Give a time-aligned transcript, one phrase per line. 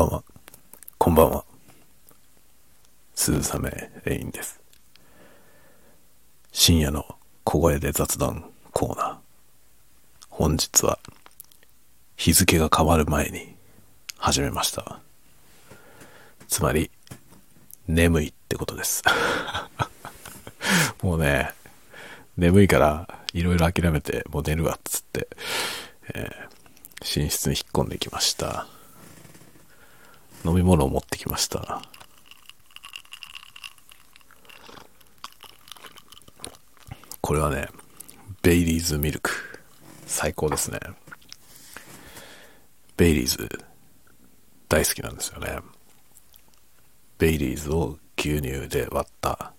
[0.00, 0.24] ばんは。
[0.96, 1.44] こんばんは。
[3.14, 4.58] 鈴雨レインです。
[6.52, 7.04] 深夜の
[7.44, 9.16] 小声で雑談コーナー。
[10.30, 10.98] 本日は
[12.16, 13.54] 日付が変わる前に
[14.16, 15.00] 始めました。
[16.48, 16.90] つまり、
[17.86, 19.02] 眠いってことです。
[21.02, 21.52] もうね、
[22.38, 25.28] 眠いからいろいろ諦めてもう寝るわっつって、
[26.14, 26.50] えー
[27.02, 28.66] 寝室に引っ込んできました。
[30.44, 31.82] 飲み物を持ってきました。
[37.20, 37.68] これはね、
[38.42, 39.30] ベイリーズミルク。
[40.06, 40.80] 最高ですね。
[42.96, 43.48] ベイリーズ、
[44.68, 45.58] 大好きなんですよね。
[47.18, 49.52] ベイリーズを牛乳で割った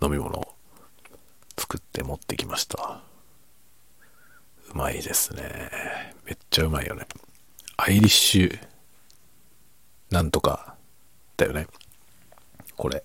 [0.00, 0.54] 飲み物を
[1.58, 3.02] 作って持ってきました。
[4.72, 5.70] うまいですね。
[6.24, 7.06] めっちゃうまいよね。
[7.76, 8.58] アイリッシュ、
[10.10, 10.74] なんとか、
[11.36, 11.68] だよね。
[12.76, 13.04] これ。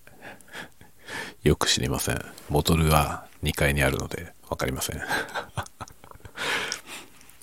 [1.44, 2.20] よく知りません。
[2.50, 5.00] ボトルは2階にあるのでわかりません。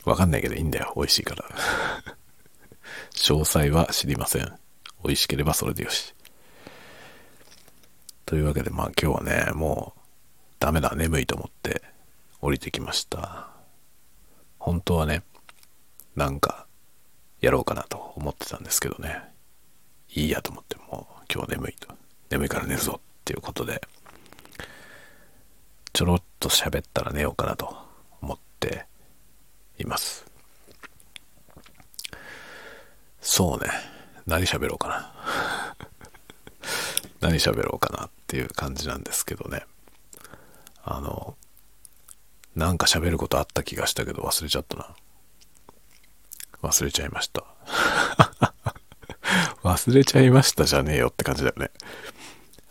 [0.03, 0.91] わかんないけどいいんだよ。
[0.97, 1.45] 美味しいから。
[3.15, 4.59] 詳細は知りません。
[5.03, 6.13] 美味しければそれでよし。
[8.25, 9.99] というわけで、まあ今日はね、もう
[10.59, 11.81] ダメだ、眠いと思って
[12.41, 13.49] 降りてきました。
[14.59, 15.23] 本当はね、
[16.15, 16.67] なんか
[17.39, 19.32] やろうかなと思ってたんですけどね。
[20.15, 21.87] いいやと思って、もう今日眠いと。
[22.29, 23.81] 眠いから寝るぞっていうことで、
[25.91, 27.75] ちょろっと喋ったら寝ようかなと
[28.21, 28.85] 思って
[29.79, 30.25] います。
[33.21, 33.69] そうね。
[34.25, 35.13] 何喋ろうかな。
[37.21, 39.65] 何喋ろうかなっていう感じなんですけどね。
[40.83, 41.35] あの、
[42.55, 44.95] なんか喋ることあった気がしたけど忘れちゃったな。
[46.61, 47.43] 忘れちゃいました。
[49.63, 51.71] 忘れちゃいましたじゃねえよって感じだよね。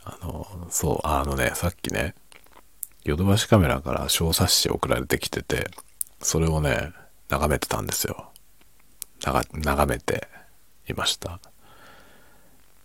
[0.04, 2.14] あの、そう、あのね、さっきね、
[3.04, 5.70] ヨドバシカメラから小冊子送られてきてて、
[6.20, 6.92] それをね、
[7.28, 8.30] 眺めてたんですよ。
[9.24, 10.28] 眺めて
[10.88, 11.40] いました。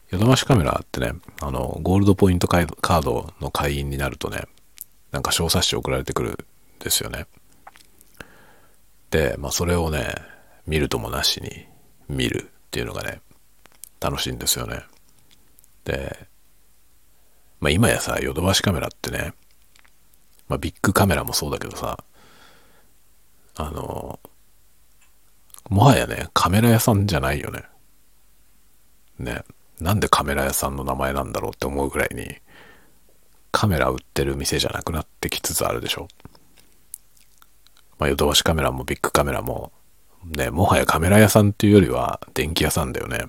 [0.09, 4.43] ヨドバシカメラってね、あの、ゴールドポイントカードの会員になるとね、
[5.11, 6.37] なんか小冊子送られてくるん
[6.79, 7.25] ですよね。
[9.11, 10.15] で、まあそれをね、
[10.65, 11.65] 見るともなしに
[12.07, 13.21] 見るっていうのがね、
[13.99, 14.83] 楽しいんですよね。
[15.85, 16.27] で、
[17.59, 19.33] まあ今やさ、ヨドバシカメラってね、
[20.47, 21.97] まあビッグカメラもそうだけどさ、
[23.55, 24.19] あの、
[25.69, 27.63] もはやね、カメラ屋さんじゃないよね。
[29.19, 29.43] ね、
[29.79, 32.37] なんでカメラ屋さんの名前なんだろうって思うぐらいに、
[33.51, 36.07] カメラ売ってる店じゃなくなってきつつあるでしょ。
[37.97, 39.71] まあヨドバシカメラもビッグカメラも、
[40.23, 43.25] ね、もはやカメラ屋さんっていうよりは電気屋さんだよね。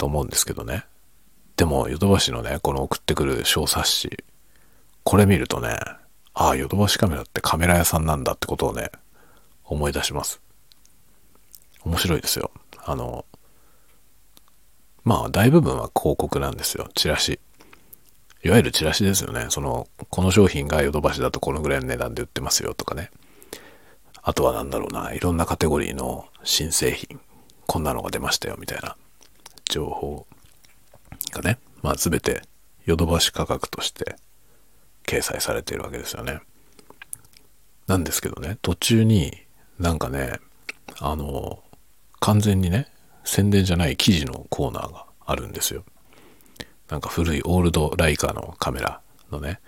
[0.00, 0.86] と思うんですけどね。
[1.56, 4.24] でも、ヨドバシのね、この送ってくる小冊子、
[5.04, 5.78] これ見るとね、
[6.32, 8.90] ああ、ヨドバシカメラってカメラ屋さんなんだってことをね、
[9.64, 10.40] 思い出します。
[11.84, 12.50] 面白いですよ。
[12.82, 13.26] あの、
[15.04, 16.88] まあ、大部分は広告なんですよ。
[16.94, 17.38] チラシ。
[18.42, 19.48] いわゆるチラシですよね。
[19.50, 23.10] その、この商品がヨドバシだとこのぐらいの値段で売ってますよとかね。
[24.22, 27.20] あとは何だろうな、いろんなカテゴリーの新製品、
[27.66, 28.96] こんなのが出ましたよみたいな
[29.70, 30.26] 情報
[31.32, 32.42] がね、まあ全て
[32.84, 34.16] ヨドバシ価格として
[35.04, 36.40] 掲載されているわけですよね。
[37.86, 39.32] なんですけどね、途中に
[39.78, 40.38] なんかね、
[40.98, 41.62] あの、
[42.20, 42.92] 完全にね、
[43.24, 45.84] 宣伝じゃない記事のコーナーがあるんですよ。
[46.88, 49.00] なんか古いオールドライカーのカメラ
[49.30, 49.60] のね、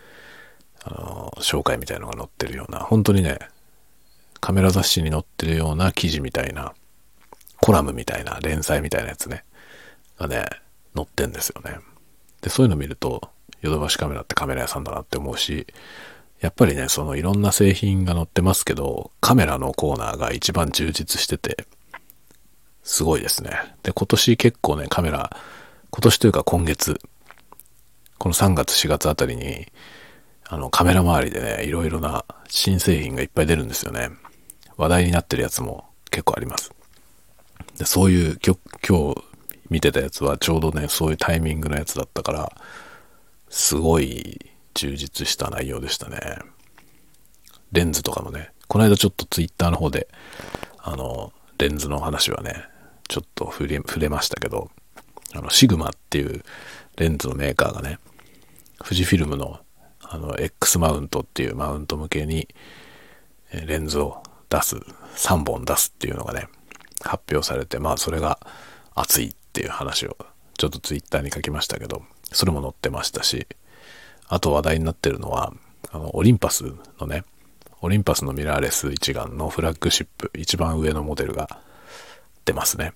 [0.84, 3.38] あの、紹介みたいのが載ってるような、本当にね、
[4.40, 6.74] カメラ雑誌に載ってるような記事みたいな、
[7.60, 9.44] コラムみたいな、連載みたいなやつね、
[10.18, 10.46] がね、
[10.94, 11.78] 載ってんですよね。
[12.40, 13.30] で、そういうの見ると、
[13.60, 15.66] ヨドバシカメラってカメラ屋さんだなって思うし、
[16.40, 21.66] やっぱりね、そのいろんな製品が載ってますけど、カメラのコーナーが一番充実してて、
[22.82, 23.52] すごいですね。
[23.84, 25.37] で、今年結構ね、カメラ、
[25.90, 27.00] 今年というか今月、
[28.19, 29.66] この3月4月あたりに、
[30.48, 34.10] あの、カメラ周りでね、いろいろな新製品がいっぱい出るんですよね。
[34.76, 36.72] 話題になってるやつも結構あります。
[37.78, 38.56] でそういう、今
[38.87, 39.25] 日、
[39.70, 42.53] 見てたやつはちょうどね、そういうタイミングのやつだったから、
[43.49, 46.38] すごい充実した内容でしたね。
[47.73, 50.09] レンズとかもね、この間ちょっとツイッターの方で、
[50.79, 52.64] あの、レンズの話はね、
[53.09, 54.70] ちょっと触れ、触れましたけど、
[55.35, 56.43] あの、シグマっていう
[56.97, 57.99] レンズのメーカーがね、
[58.79, 59.61] 富士フィルムの
[60.12, 62.47] あの、X マウントっていうマウント向けに、
[63.50, 66.49] レンズを出す、3本出すっていうのがね、
[67.00, 68.38] 発表されて、まあそれが
[68.94, 70.16] 熱いっていう話を
[70.58, 72.02] ちょっとツイッターに書きましたけど、
[72.32, 73.46] それも載ってましたし、
[74.28, 75.52] あと話題になってるのは、
[75.90, 76.64] あの、オリンパス
[76.99, 77.25] のね、
[77.81, 81.60] オリンパスのミラーレス一眼のフラッグシップ、一番上のモデルが
[82.44, 82.93] 出ますね。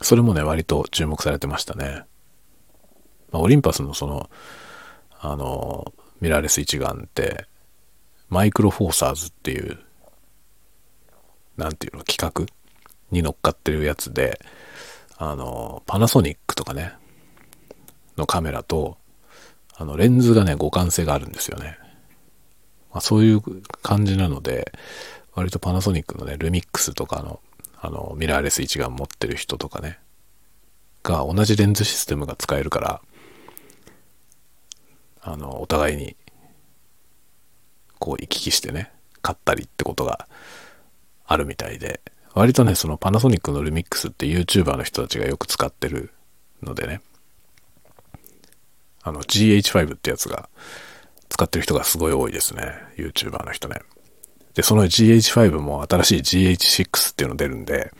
[0.00, 2.04] それもね、割と注目されてましたね。
[3.30, 4.30] まあ、オリンパスのその、
[5.20, 7.46] あの、ミラーレス一眼って、
[8.28, 9.78] マイクロフォーサーズっていう、
[11.56, 12.46] なんていうの、企画
[13.10, 14.40] に乗っかってるやつで、
[15.18, 16.92] あの、パナソニックとかね、
[18.16, 18.96] のカメラと、
[19.76, 21.76] あの、レンズがね、互換性があるんですよね。
[22.92, 23.42] まあ、そういう
[23.82, 24.72] 感じなので、
[25.34, 27.40] 割とパナソニックのね、ルミックスとかの、
[27.80, 29.98] あの、ミラーレス一眼持ってる人とかね、
[31.02, 33.00] が同じレンズシステムが使えるから、
[35.20, 36.16] あの、お互いに、
[37.98, 40.28] こう行き来してね、買ったりってことが
[41.26, 42.00] あるみたいで、
[42.38, 46.12] 割とね、そのパナソニックのルミックスって YouTuber の人たちがよく使ってる
[46.62, 47.00] のでね、
[49.02, 50.48] あの GH5 ってやつが
[51.28, 52.74] 使ってる人がすごい多いですね。
[52.96, 53.80] YouTuber の人ね。
[54.54, 56.20] で、その GH5 も新しい
[56.52, 57.92] GH6 っていうの出るんで、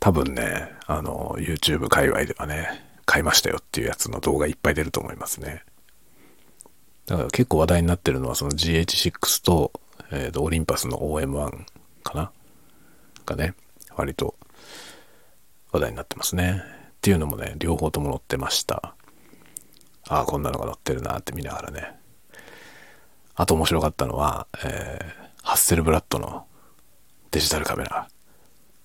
[0.00, 5.62] 多分ね、あの、YouTube 界隈ではね、買いましたよっていうやつの動画いっぱい出ると思いますね。
[7.06, 9.72] だから結構話題になってるのはその GH6 と、
[10.10, 11.64] えー、とオリンパスの OM1
[12.02, 12.32] かな
[13.24, 13.54] がね、
[13.94, 14.34] 割と
[15.70, 16.62] 話題になってますね。
[16.62, 18.94] っていうのもね、両方とも載ってました。
[20.08, 21.96] ああ、こんなのが載ってるなって見ながらね。
[23.34, 25.04] あと面白かったのは、えー、
[25.42, 26.46] ハッセルブラッドの
[27.30, 28.08] デジタルカメラ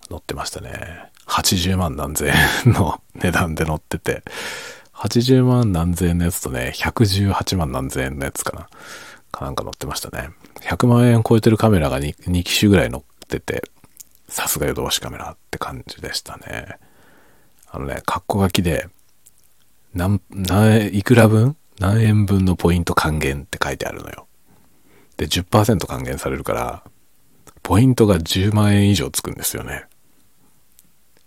[0.10, 1.12] 載ってましたね。
[1.28, 2.34] 80万何千
[2.66, 4.24] 円の値段で載ってて、
[4.94, 8.70] 80万何千円のやつとね、118万何千円のやつかな。
[9.32, 10.30] かなんか載ってましたね。
[10.62, 13.64] 100万円超えてるカメラが 2, 2機種ぐらい載ってて、
[14.28, 16.78] さすがヨドバシカメラって感じでしたね。
[17.70, 18.88] あのね、格好書きで、
[19.94, 21.56] 何、何、いくら分？
[21.80, 24.28] 何円分のポイント還元って書いてあるのよ。
[25.18, 26.84] で、10%還元されるから、
[27.64, 29.86] ポイントが10万円以上つくんですよね。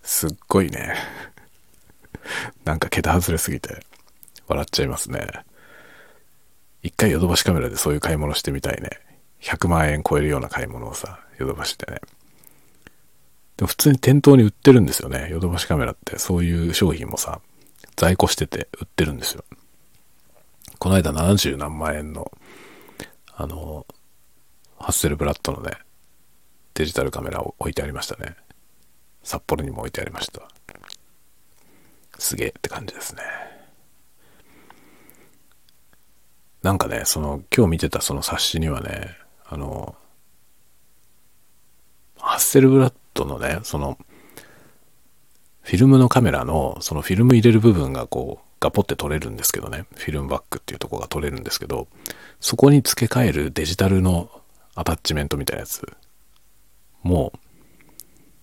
[0.03, 0.95] すっごいね。
[2.65, 3.85] なんか桁外れすぎて、
[4.47, 5.27] 笑っちゃいますね。
[6.83, 8.91] 一回ヨドバシカメラでそういう買い物してみたいね。
[9.41, 12.01] 100万円超えるような買い物をさ、ヨドバシでね。
[13.61, 15.29] でも普通に店頭に売ってるんですよね。
[15.31, 17.43] ヨドバシカメラってそういう商品もさ、
[17.95, 19.45] 在庫してて売ってるんですよ。
[20.79, 22.33] この間70何万円の、
[23.37, 23.87] あの、
[24.79, 25.73] ハッセルブラッドのね、
[26.73, 28.35] デジタルカメラを置いてありましたね。
[29.23, 30.41] 札幌にも置いてありました。
[32.19, 33.21] すげえって感じですね。
[36.63, 39.97] なんかね、その、今日見てたその冊子にはね、あの、
[42.21, 43.99] ハッセルブラットのね、その、
[45.63, 51.89] フィルムのカメラの、そのフィルム入れる部分がこう、ガポって取れるんですけどね、フィルムバックっていうとこが取れるんですけど、
[52.41, 54.31] そこに付け替えるデジタルの
[54.75, 55.87] アタッチメントみたいなやつ
[57.03, 57.33] も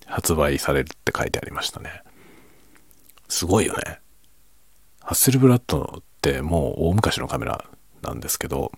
[0.06, 2.02] 発売されるって書いてありましたね。
[3.28, 4.00] すごいよね。
[5.02, 7.66] ハッセルブラッドってもう大昔のカメラ
[8.02, 8.72] なんですけど、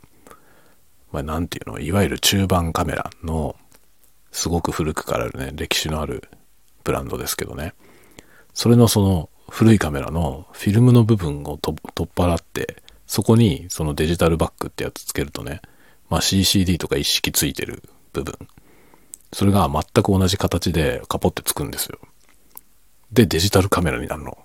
[1.12, 3.56] まあ、なんていうの、いわゆる中盤カメラの
[4.32, 6.30] すごく古くからね、歴史のある
[6.84, 7.74] ブランドですけどね。
[8.54, 15.62] それのその古いカメラのフィルムの部分を取っ払って、そこにそのデジタルバックってやつつけるとね、
[16.10, 17.84] まあ CCD とか一式ついてる
[18.14, 18.36] 部分。
[19.34, 22.00] それが全く同じ形でカポってつくんですよ。
[23.12, 24.38] で、デジタルカメラになるの。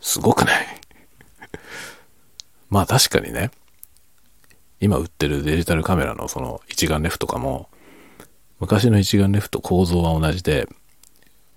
[0.00, 0.66] すごくない？
[2.70, 3.50] まあ確かにね、
[4.80, 7.68] 今売ってるデジタルカメラのその一眼レフとかも、
[8.58, 10.68] 昔の一眼レフと構造は同じで、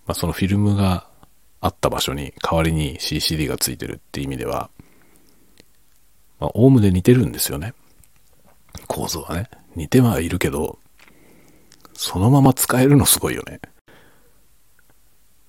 [0.05, 1.07] まあ、そのフィルムが
[1.61, 4.69] あった場所に代わりに CCD がついてるって意味では、
[6.39, 7.73] まあ、おで似てるんですよね。
[8.87, 9.49] 構造はね。
[9.75, 10.79] 似てはいるけど、
[11.93, 13.59] そのまま使えるのすごいよね。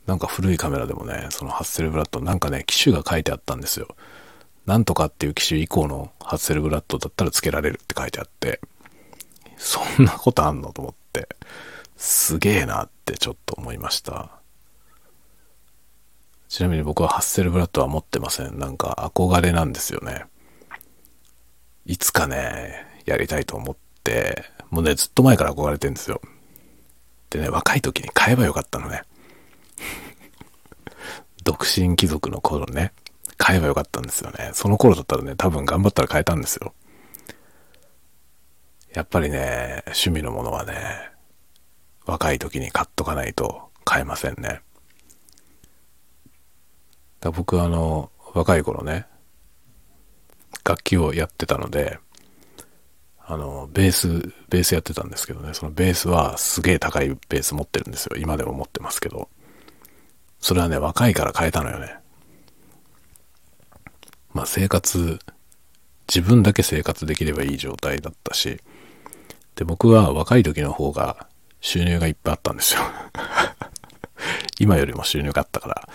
[0.06, 3.88] なんか古いカメラでもね、そのハッセルブラッド、なんかね、機種が書いてあったんですよ。
[4.66, 8.60] なんとかっていう機種以降のハッセルブラッドだったら付けられるって書いてあって、
[9.56, 10.72] そんなことあんの？
[10.72, 11.28] と思って、って
[11.96, 14.30] すげえなってちょっと思いました。
[16.48, 18.58] ちなみに僕はハッセルブラッドは持ってません。
[18.58, 20.24] なんか憧れなんですよね。
[21.86, 26.20] いつかね、やりたいと思って、もうね、ずっと前から憧れてるんですよ。
[27.30, 29.02] でね、若い時に買えばよかったのね。
[31.44, 32.92] 独身貴族の頃ね、
[33.36, 34.50] 買えばよかったんですよね。
[34.54, 36.74] その頃だったらね、多分頑張ったら買えたんですよ。
[38.94, 40.74] やっぱりね、趣味のものはね、
[42.06, 44.62] 若い時に買っとかないと買えませんね。
[47.20, 49.06] だ僕あの、若い頃ね、
[50.64, 51.98] 楽器をやってたので、
[53.18, 58.16] あの、ベース、ベースやってたんですけどね、そのベースはすげえ高いベース持ってるんですよ。
[58.16, 59.28] 今でも持ってますけど。
[60.40, 61.96] それはね、若いから変えたのよね。
[64.32, 65.18] まあ生活、
[66.08, 68.60] 自分だけ生活できればいい状態だったし、
[69.60, 71.26] で、僕は若い時の方が
[71.60, 72.80] 収入がいっぱいあったんですよ。
[74.58, 75.88] 今よりも収入があったから。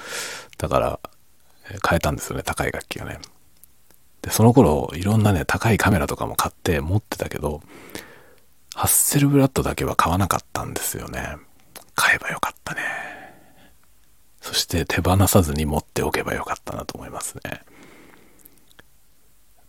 [0.60, 1.00] だから、
[1.90, 3.18] 変えたんですよね、高い楽器がね。
[4.22, 7.64] で、その頃、いろんなね、高いカメラとかも買って持ってたけど、
[8.76, 11.36] ハッセルブラッドだけは買わなかったんですよね。
[11.96, 12.82] 買えばよかったね。
[14.42, 17.64] そして手放さずに持っておけばよかったなと思いますね。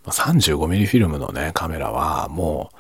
[0.05, 2.77] 35mm フィルムのね、カメラはもう、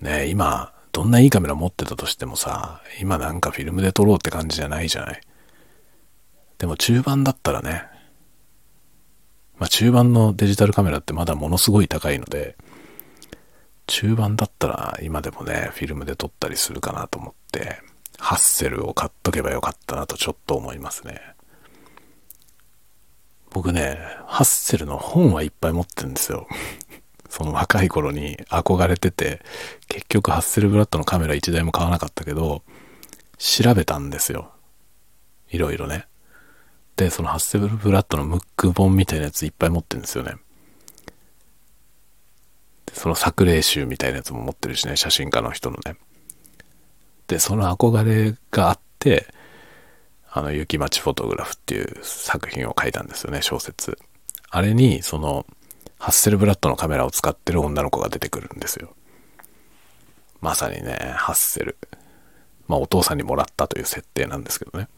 [0.00, 5.20] ね、今、どんないいカメラ持ってたとしてもさ、今なんかフィルムで撮ろうって感じじゃないじゃない。
[6.58, 7.84] でも中盤だったらね、
[9.58, 12.56] まあ中盤のデジタルカメラってまだものすごい高いので、
[13.86, 17.80] 中盤だったら今でもね、フィルムで撮ったりするかなと思って、
[18.18, 21.20] ハッセルを買っとけばよかったなとちょっと思いますね。
[23.50, 26.46] 僕ね、ハッセルの本はいっぱい持ってるんですよ。
[27.28, 29.42] その若い頃に憧れてて、
[29.88, 32.62] 結局ハッセルブラッドのカメラ1台も買わなかったけど、
[33.36, 34.50] 調べたんですよ。
[35.50, 36.06] いろいろね。
[36.96, 40.34] で、そのハッセルブラッドのムック本みたいなやついっぱい持ってるんですよね。
[42.92, 45.96] その作例集みたいなやつも持ってるしね、写真家の人のね。
[47.28, 49.26] で、その憧れがあって、
[50.30, 53.98] あの、雪町フォトグラフっていう作品を書いたんですよね、小説。
[54.50, 55.46] あれに、その、
[55.98, 58.94] ハッセルブラッドのカメラを使ってる女の子が出てくるんですよ。
[60.40, 61.76] まさにね、ハッセル。
[62.68, 64.88] まあ、お父さんにもらったという設定なんですけどね。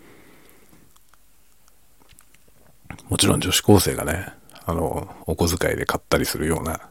[3.09, 4.28] もちろん女子高生がね、
[4.66, 6.88] あの、お小遣いで買ったりするような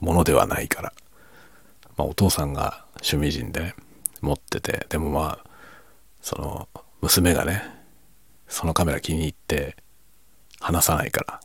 [0.00, 0.92] ものではないから。
[1.96, 3.74] まあ、お父さんが趣味人で、ね、
[4.22, 5.50] 持ってて、でもまあ、
[6.22, 6.68] その、
[7.00, 7.62] 娘がね、
[8.48, 9.76] そのカメラ気に入って
[10.60, 11.40] 話さないから、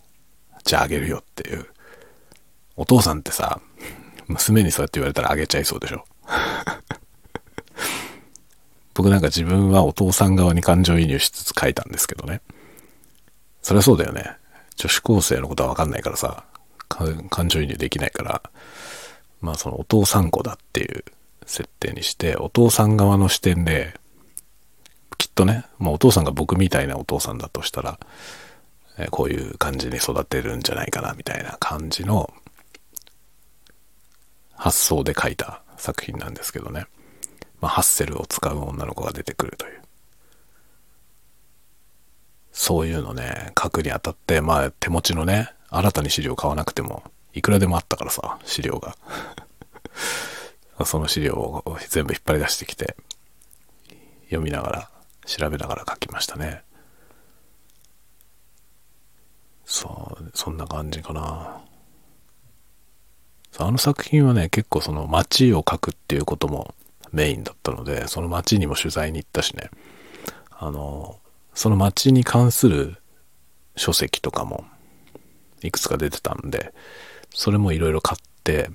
[0.64, 1.66] じゃああげるよっていう。
[2.78, 3.60] お父さんってさ、
[4.28, 6.06] 娘にそうやって言われたらあげちゃいそうでしょ。
[8.94, 12.42] 僕なんか自分はお父さん側に感情移入しつつ書いたんですけどね。
[13.62, 14.38] そりゃそうだよね。
[14.76, 16.46] 女子高生のことはわかんないからさ、
[16.88, 18.42] 感情移入できないから、
[19.42, 21.04] まあそのお父さん子だっていう
[21.46, 24.00] 設定にして、お父さん側の視点で
[25.18, 28.00] きっとね、まあ、お父さんが僕みたいなお父さんだとしたら、
[29.12, 32.34] こういう感じに育てるんじゃないかなみたいな感じの
[34.58, 36.88] 発想で書いた作品なんですけどね。
[37.62, 39.82] まあ、ハッセルを使う女の子が出てくるという。
[42.52, 48.98] そういうのね、書くにあたって、まあ手持ちのね、新たに資料買わなくても、いくらでもあったからさ、資料が。
[50.86, 52.98] その資料を全部引っ張り出してきて、
[54.26, 54.90] 読みながら
[55.26, 56.64] 調べながら書きましたね。
[59.66, 61.62] そう、そんな感じかな。
[63.58, 66.76] あの作品はね、結構その街を描くっていうことも
[67.12, 69.70] メインだったので、その街にも取材に行ったしね、
[70.52, 71.20] あの、
[71.54, 72.98] その街に関する
[73.76, 74.66] 書籍とかも
[75.62, 76.74] いくつか出てたんで、
[77.34, 78.70] それもいろいろ買って、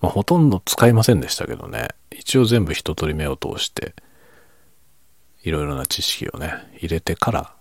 [0.00, 3.94] まあ、ほとんど使いませんでしたけどね、一応全部一通り目を通して、
[5.44, 7.54] いろいろな知識をね、入れてから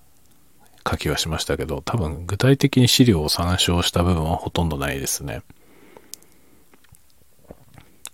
[0.89, 5.41] 書きはしましたけど、多分具体的に資料を参照した部分はほとんどないですね。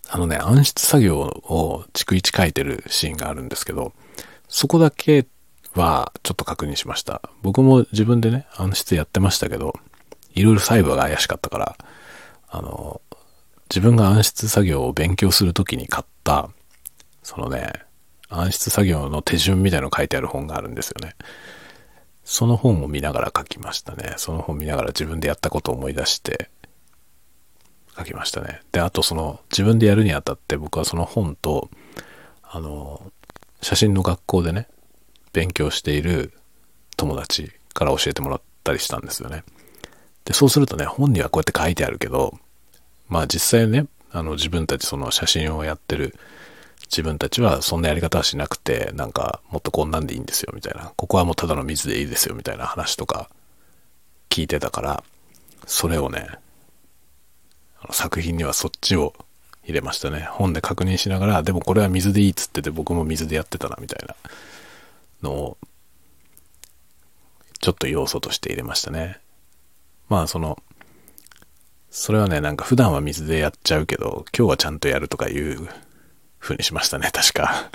[0.09, 3.93] あのね、暗室作業を逐一書いてるシーンがあるんですけど、
[4.47, 5.27] そこだけ
[5.73, 7.21] はちょっと確認しました。
[7.41, 9.73] 僕も自分でね、暗室やってましたけど、
[10.33, 11.77] いろいろ細部が怪しかったから、
[12.49, 13.01] あの、
[13.69, 16.49] 自分が暗室作業を勉強するときに買った、
[17.21, 17.73] そのね、
[18.29, 21.15] 暗室作業の手順みたいの書いてある本があるんですよね。
[22.29, 24.15] その本を見ながら書きましたね。
[24.17, 26.49] その本を見ながら自分でやったことを思い出して
[27.97, 28.59] 書きましたね。
[28.73, 31.69] で、あとその自分でやるにあたって僕はその本と、
[32.43, 33.01] あの、
[33.61, 34.67] 写真の学校でね、
[35.31, 36.33] 勉強している
[36.97, 39.45] 友達から教えてもらったりしたんですよね。
[40.25, 42.37] で、そうするとね、本にはこうやって書いてあるけど、
[43.07, 46.13] まあ実際ね、あの自分たちその写真をやってる
[46.89, 53.29] 自分たちはそんなやり方はしなくて、なんかもっとこんなんでいいんですよみたいな、ここはもうただの水でいいですよみたいな話とか
[54.29, 55.03] 聞いてたから、
[55.65, 56.27] それをね、
[57.91, 59.13] 作品にはそっちを
[59.63, 60.21] 入れましたね。
[60.31, 64.15] 本で確認しながら、でもこれは水でいいっつってて僕も水でやってたなみたいな
[65.21, 65.57] のを、
[67.59, 69.19] ちょっと要素として入れましたね。
[70.07, 70.57] まあその、
[71.89, 75.67] それはね、なんか普段は水でやっちゃうけど、今日はちゃんとやるとかいう
[76.39, 77.69] 風にしましたね、確か。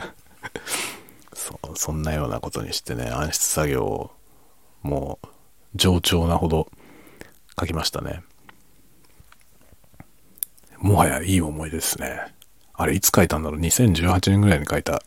[1.35, 4.11] そ、そんなようなことにしてね、暗室作業を
[4.83, 5.29] もう
[5.75, 6.69] 上調なほど
[7.59, 8.23] 書きましたね。
[10.79, 12.35] もはやいい思い出ですね。
[12.75, 15.03] あれいつ書いたんだろう ?2018 年ぐらいに書いた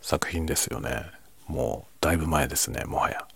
[0.00, 1.02] 作品ですよね。
[1.46, 3.26] もうだいぶ前ですね、もはや。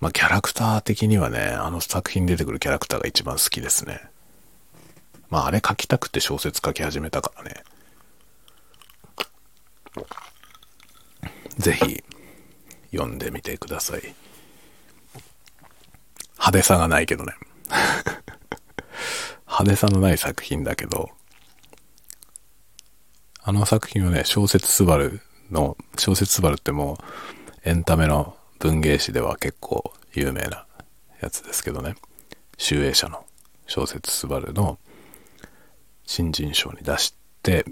[0.00, 4.00] まあキャラクター的にはね、あの作品出てくるキャラクターが一番好きですね。
[5.32, 7.64] まああれ書きたくて小説書き始めたからね。
[11.56, 12.04] ぜひ
[12.92, 14.14] 読んでみてください。
[16.32, 17.32] 派手さがないけどね。
[19.48, 21.08] 派手さのない作品だけど、
[23.42, 30.66] あの作品はね、小説スバルの、小説スバルってもうエンタメの文芸誌では結構有名な
[31.22, 31.94] やつですけどね、
[32.58, 33.24] 集英社の
[33.66, 34.78] 小説スバルの
[36.12, 37.64] 新人賞に出して、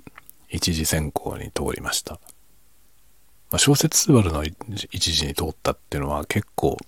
[0.48, 2.14] 一次選考に通りました。
[2.14, 6.78] まあ、小説スバルの一次に通ったっていうのは結構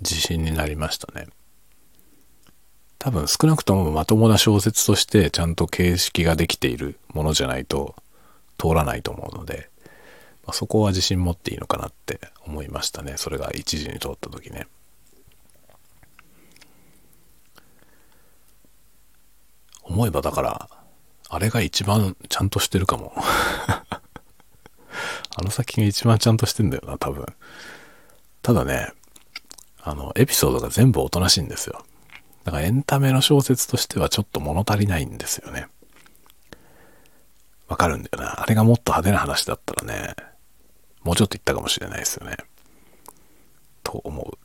[0.00, 1.28] 自信になりましたね。
[2.98, 7.94] 多分少なくともまともな小説としてちゃんと形式ができているものじゃないと
[8.58, 9.70] 通らないと思うので、
[10.44, 13.14] まあ、そこは自信持っていいのかなって思いましたね。
[13.16, 14.66] それが一時に通った時ね。
[19.84, 20.79] 思えばだから、
[21.32, 23.14] あれが一番ちゃんとしてるかも。
[25.36, 27.24] あの先が一番ちゃんとしてんだよな、多分。
[28.42, 28.92] ただね、
[29.80, 31.84] あの、エピソードが全部おとなしいんですよ。
[32.42, 35.68] だからエンタメの小説としてはちょっと物足りないんですよね。
[37.68, 38.42] わかるんだよな。
[38.42, 40.16] あれがもっと派手な話だったらね、
[41.04, 42.36] もうちょっと言ったかもしれないですよね。
[43.84, 44.36] と思う。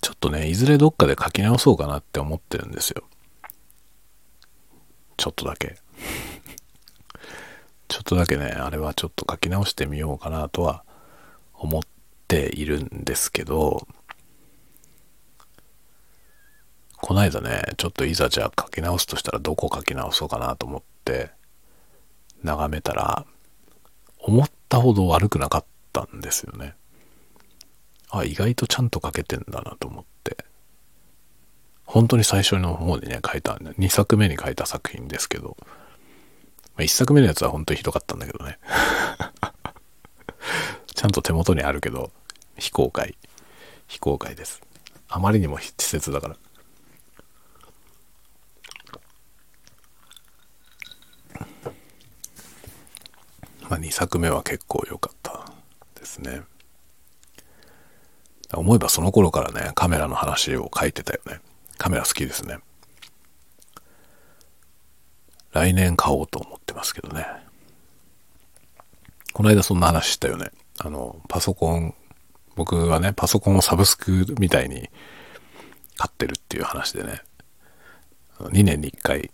[0.00, 3.04] ちょっとね、いずれどっかで書き直そうかなって思ってるんですよ。
[5.20, 5.76] ちょっとだけ。
[7.88, 10.82] ちょっとだけね、あれはちょっと書き直してみようかなとは
[11.52, 11.82] 思っ
[12.26, 13.86] ているんですけど、
[16.96, 21.32] こないだね、ちょっといざじゃあ書き直すとしたらどこ書き直そうかなと思って
[22.42, 23.26] 眺めたら、
[24.20, 26.76] 思ったほど悪くなかったんですよね。
[28.08, 30.09] あ、意外とちゃんと書けてんだなと思って。
[31.90, 35.66] 本当に最初の方にね、書いた、2作目に書いた作品ですけど、ま
[36.78, 38.60] あ、1作目のやつは本当にひどかったんだけどね。
[40.94, 42.12] ちゃんと手元にあるけど、
[42.56, 43.16] 非公開。
[43.88, 44.62] 非公開です。
[45.08, 46.36] あまりにも稚拙だから。
[53.68, 55.44] まあ、2作目は結構良かった
[55.98, 56.42] ですね。
[58.52, 61.40] 思えばその頃からね、カメラの話を書いてたよね。
[61.80, 62.58] カメラ好きですね。
[65.52, 67.26] 来年買おうと思ってますけどね。
[69.32, 70.50] この間そんな話したよね。
[70.78, 71.94] あの、パソコン、
[72.54, 74.90] 僕はね、パソコンをサブスクみたいに
[75.96, 77.22] 買ってるっていう話でね。
[78.38, 79.30] 2年に1回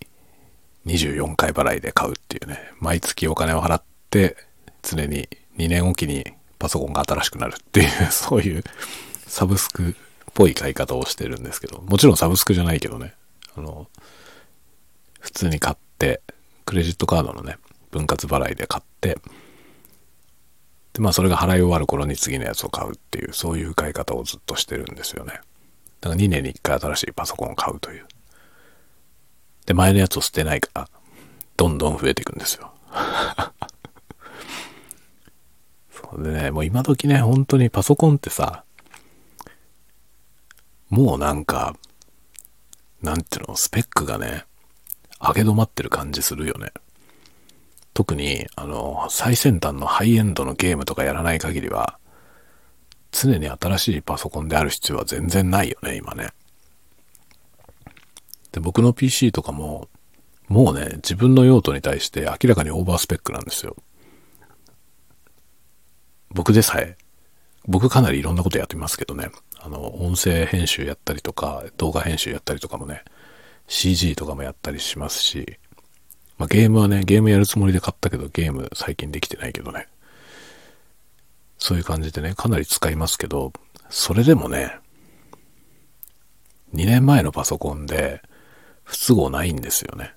[0.87, 2.61] 24回払いで買うっていうね。
[2.79, 4.37] 毎月お金を払って
[4.85, 5.29] 常に
[5.59, 6.25] 2年おきに
[6.61, 8.63] パソコンが新しくなるっていうそういう
[9.27, 9.97] サブスク
[10.37, 13.15] ぽい買い方をしてるんですけど、もちろんサブスクじゃないけどね、
[13.57, 13.89] あの、
[15.19, 16.21] 普通に買って、
[16.67, 17.57] クレジットカードのね、
[17.91, 19.19] 分割払いで買って、
[20.93, 25.41] で、まあそれが払い終わる頃に次のやつを買うっていう、そういう買い方をずっとしてるんですよね。
[26.03, 28.07] だから2年に1回新しいパソコンを買うという。
[29.65, 30.89] で、前のやつを捨てないから、
[31.57, 32.73] どんどん増えていくんですよ。
[35.91, 38.66] そうでね、もう今時ね、本当にパソコンってさ、
[40.89, 41.77] もうなんか、
[43.03, 44.45] なんていうの、スペックがね、
[45.21, 46.73] 上げ止まってる感じするよね。
[47.95, 51.99] 特に、あの、最先端のハイエンドのゲームとかやらない限りは、
[53.11, 56.31] 常に新しいパソコンである必要は全然ないよね、今ね。
[58.53, 59.89] で、僕の PC とかも、
[60.49, 63.77] もうね、自分の用途に対して明らかにオーバースペックなんですよ。
[66.31, 66.97] 僕でさえ、
[67.67, 69.31] 僕かなりいろんなことやってますけどね、
[69.67, 73.03] あの、音声編集やったりとか、動画編集やったりとかもね、
[73.67, 75.59] CG とかもやったりしますし、
[76.39, 79.89] まあ、ゲームはね、ゲームやるつもりで買ったけど、ゲーム最近できてないけどね。
[81.59, 83.53] そういう感じでね、かなり使いますけど、
[83.91, 84.79] それでもね、
[86.75, 88.23] 2年前のパソコンで
[88.85, 90.15] 不都合ないんですよね。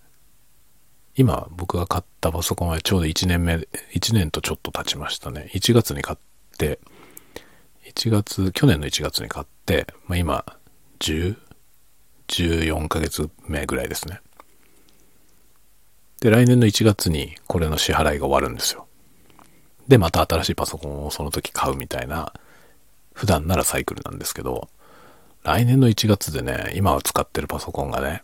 [1.16, 5.50] 今僕が買ったパソコンはちょうど1年目、1年とちょっと経ちましたね。
[5.56, 6.18] 1月に買っ
[6.58, 6.80] て、
[7.90, 10.46] 1月、去年の1月に買って、まあ、今、
[11.00, 11.36] 10、
[12.28, 14.22] 14ヶ月目ぐらいですね。
[16.22, 18.88] で、来年の1月にこれの支払いが終わるんですよ。
[19.88, 22.32] で、また新しいパソコンをその時買うみたいな、
[23.14, 24.70] 普段ならサイクルなんですけど、
[25.44, 28.22] 来年の1月でね、今は使ってるパソコンがね、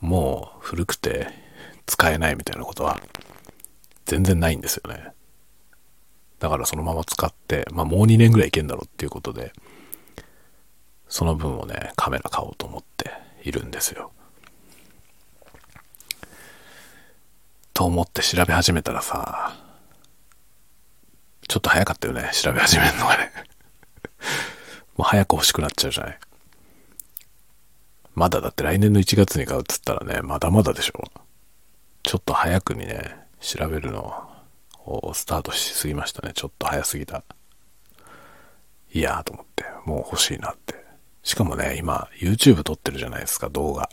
[0.00, 1.28] もう古くて
[1.86, 3.00] 使えないみたいなことは
[4.06, 5.12] 全然ないんですよね。
[6.38, 9.52] だからそのまま使って、まあもう2年ぐらいいけんだろうっていうことで、
[11.08, 13.10] その分をね、カメラ買おうと思って
[13.42, 14.12] いるんですよ。
[17.72, 19.56] と思って調べ始めたらさ、
[21.48, 23.32] ちょっと早かったよね、調べ始めるのがね。
[24.98, 26.18] もう早く欲しくなっちゃうじゃない。
[28.14, 31.04] まだだって来年の1月に買うっつったらね、まだまだでしょ。
[32.02, 34.27] ちょっと早くにね、調べるの
[35.14, 36.32] スタートしすぎましたね。
[36.34, 37.22] ちょっと早すぎた。
[38.92, 40.74] いやーと思って、もう欲しいなって。
[41.22, 43.90] しかもね、今、YouTube 撮ってるじゃないですか、動画。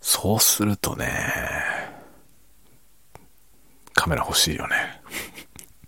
[0.00, 1.10] そうするとね、
[3.92, 5.02] カメラ欲しいよね。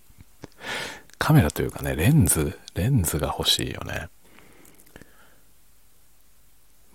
[1.18, 4.09] カメラというかね、レンズ、レンズが欲しいよね。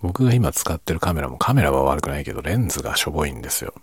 [0.02, 3.74] 僕が今使ってるカメラもカメラは悪くないけど、レンズがしょぼいんですよ。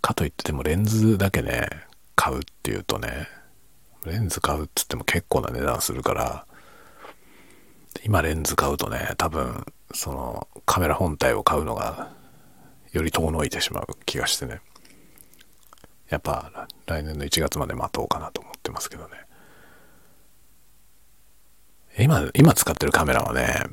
[0.00, 1.68] かといってでもレンズだけね、
[2.14, 3.28] 買うっていうとね、
[4.04, 6.46] レンズ買うっつっても結構な値段するから、
[8.04, 12.10] 今レンズ買うとね、多分、そのカメラ本体を買うのが
[12.92, 14.60] より遠のいてしまう気がしてね。
[16.08, 19.16] やっぱ来年の1月まで待とうかなと思ってますけどね。
[21.98, 23.64] 今、今使ってるカメラはね、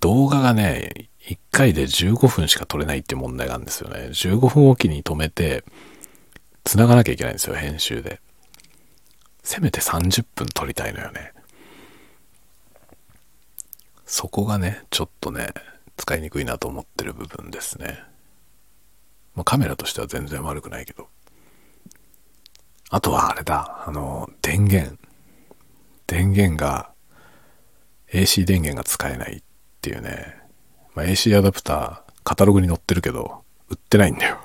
[0.00, 4.08] 動画がね、1回で15分しか撮れないっていう問題があるんですよね。
[4.10, 5.64] 15分おきに止めて、
[6.64, 8.20] 繋がなきゃいけないんですよ、編集で。
[9.42, 11.32] せめて30分撮りたいのよね。
[14.04, 15.48] そこがね、ちょっとね、
[15.96, 18.02] 使いにくいなと思ってる部分ですね。
[19.34, 21.08] まあ、カメラとしては全然悪くないけど。
[22.90, 24.96] あとはあれだ、あの、電源。
[26.06, 26.90] 電源が、
[28.12, 29.42] AC 電源が使えない
[29.78, 30.36] っていうね。
[30.94, 34.40] まあ、AC アダプター、カタログに載ってるけど、売ってないんだよ。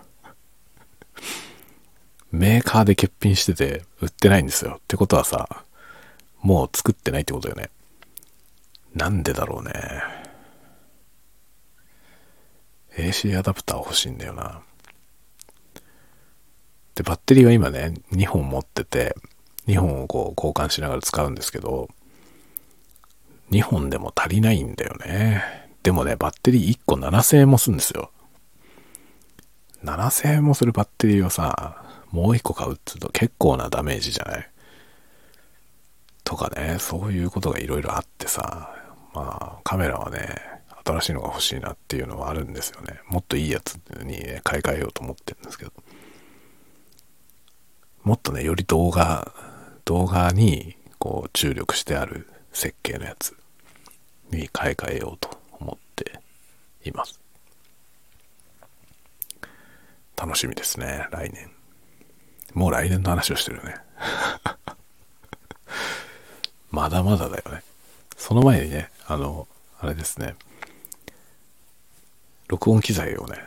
[2.31, 4.75] メーカーで欠品してて、売ってないんですよ。
[4.77, 5.65] ってことはさ、
[6.41, 7.71] もう作ってないってことよね。
[8.93, 9.73] なんでだろうね。
[12.95, 14.61] AC アダプター欲しいんだよな。
[16.95, 19.15] で、バッテリーは今ね、2本持ってて、
[19.67, 21.89] 2本をこう交換しながら使うんですけど、
[23.53, 25.43] 2本でも足りないんだよね。
[25.83, 28.11] でもね、バッテリー1個7000円もするんですよ。
[29.83, 34.49] 7000円もするバッテリーをさ、もう1個買うっつうと結構なダメージじゃない？
[36.23, 38.73] とかね、そういうことがいろいろあってさ、
[39.13, 40.35] まあ、カメラはね、
[40.83, 42.99] 新しいのが欲しいなっていうのはあるんですよね。
[43.07, 45.71] もっといいやつにね、買い替えようと思ってるんですけど。
[48.03, 49.31] もっとね、より動画、
[49.85, 53.35] 動画にこう注力してある設計のやつ
[54.31, 56.19] に買い替えようと思って
[56.85, 57.19] います。
[60.15, 61.51] 楽しみですね、来年。
[62.53, 63.75] もう来年の話をしてるね。
[66.71, 67.63] まだまだだよね。
[68.17, 69.47] その前にね、あの、
[69.79, 70.35] あれですね。
[72.47, 73.37] 録音機材をね、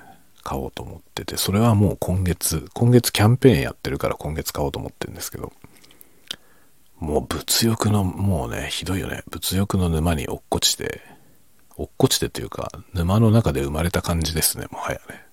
[0.42, 5.52] 買おうと思ってて、それはもう今月、今月キャンペーンやってるから今月買おうと思ってるんですけど、
[6.98, 9.22] もう物欲の、もうね、ひどいよね。
[9.30, 11.02] 物欲の沼に落っこちて、
[11.76, 15.26] 落っこちてというか、沼の中で生まれた感じですね、もはやね。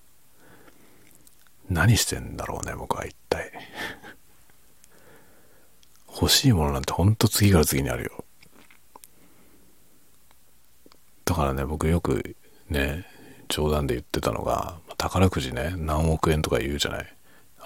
[1.70, 3.52] 何してんだろうね、僕は一体。
[6.14, 8.26] 欲しいものなんてほんと次から次にあるよ。
[11.26, 12.36] だからね、僕よく
[12.70, 13.08] ね、
[13.48, 17.16] 冗談で言ってたのが、宝くじね、何億円とか言うじゃない。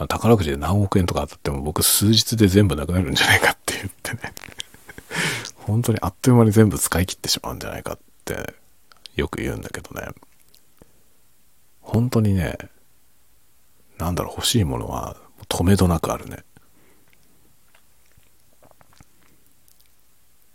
[0.06, 4.34] 宝くじで何億円とか当たっても僕数日で全部なくなるんじゃないかって言ってね
[5.56, 8.54] 本当にあっという間に全部使い切ってしまうんじゃないかって
[9.16, 10.08] よく言うんだけどね。
[11.82, 12.58] 本当にね、
[13.98, 15.18] なんだろう、欲しいものは
[15.50, 16.44] 止めどなくあるね。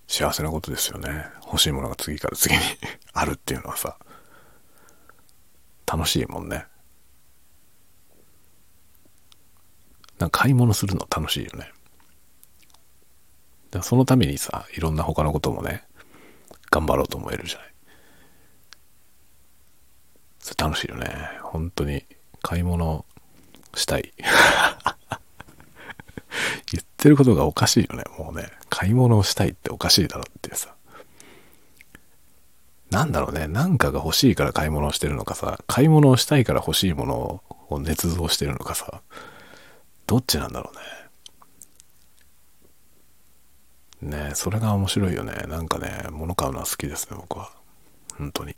[0.07, 1.24] 幸せなことですよね。
[1.46, 2.61] 欲しいものが次から次に
[3.12, 3.96] あるっていうのはさ。
[5.87, 6.66] 楽しいもんね。
[10.22, 11.72] なんか買い物するの楽しいよね。
[13.82, 15.82] そのためにさ、いろんな他のこともね、
[16.70, 17.68] 頑張ろうと思えるじゃない。
[20.38, 21.08] それ楽しいよね。
[21.42, 22.04] 本当に
[22.40, 23.04] 買い物
[23.74, 24.12] したい。
[26.70, 28.04] 言ってることがおかしいよね。
[28.16, 30.72] もうね、買い物をしたいっておかしいだろってさ。
[32.90, 39.02] なんだろうね、なんかが欲しいから買い物をしてるのかさ、買い物をしたいから欲しいものを捏造してるのかさ、
[40.12, 40.70] どっちなんだろ
[44.03, 44.18] うね。
[44.18, 45.33] ねそれが面白いよね。
[45.48, 47.51] なんかね、物買うのは好きですね、僕は。
[48.18, 48.55] 本当に。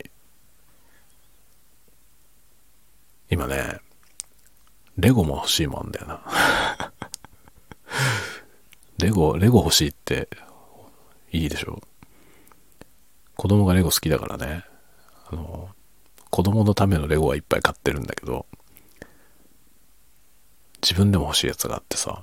[3.29, 3.79] 今ね、
[4.97, 6.91] レゴも欲しいもんだよな。
[8.99, 10.27] レゴ、レゴ欲しいって
[11.31, 11.81] いいでしょ
[13.37, 14.65] 子供がレゴ好きだからね。
[15.31, 15.69] あの、
[16.29, 18.45] 子供のためのレゴはいっぱい買ってるんだけど、
[20.85, 22.21] 自分でも欲しいやつがあってさ。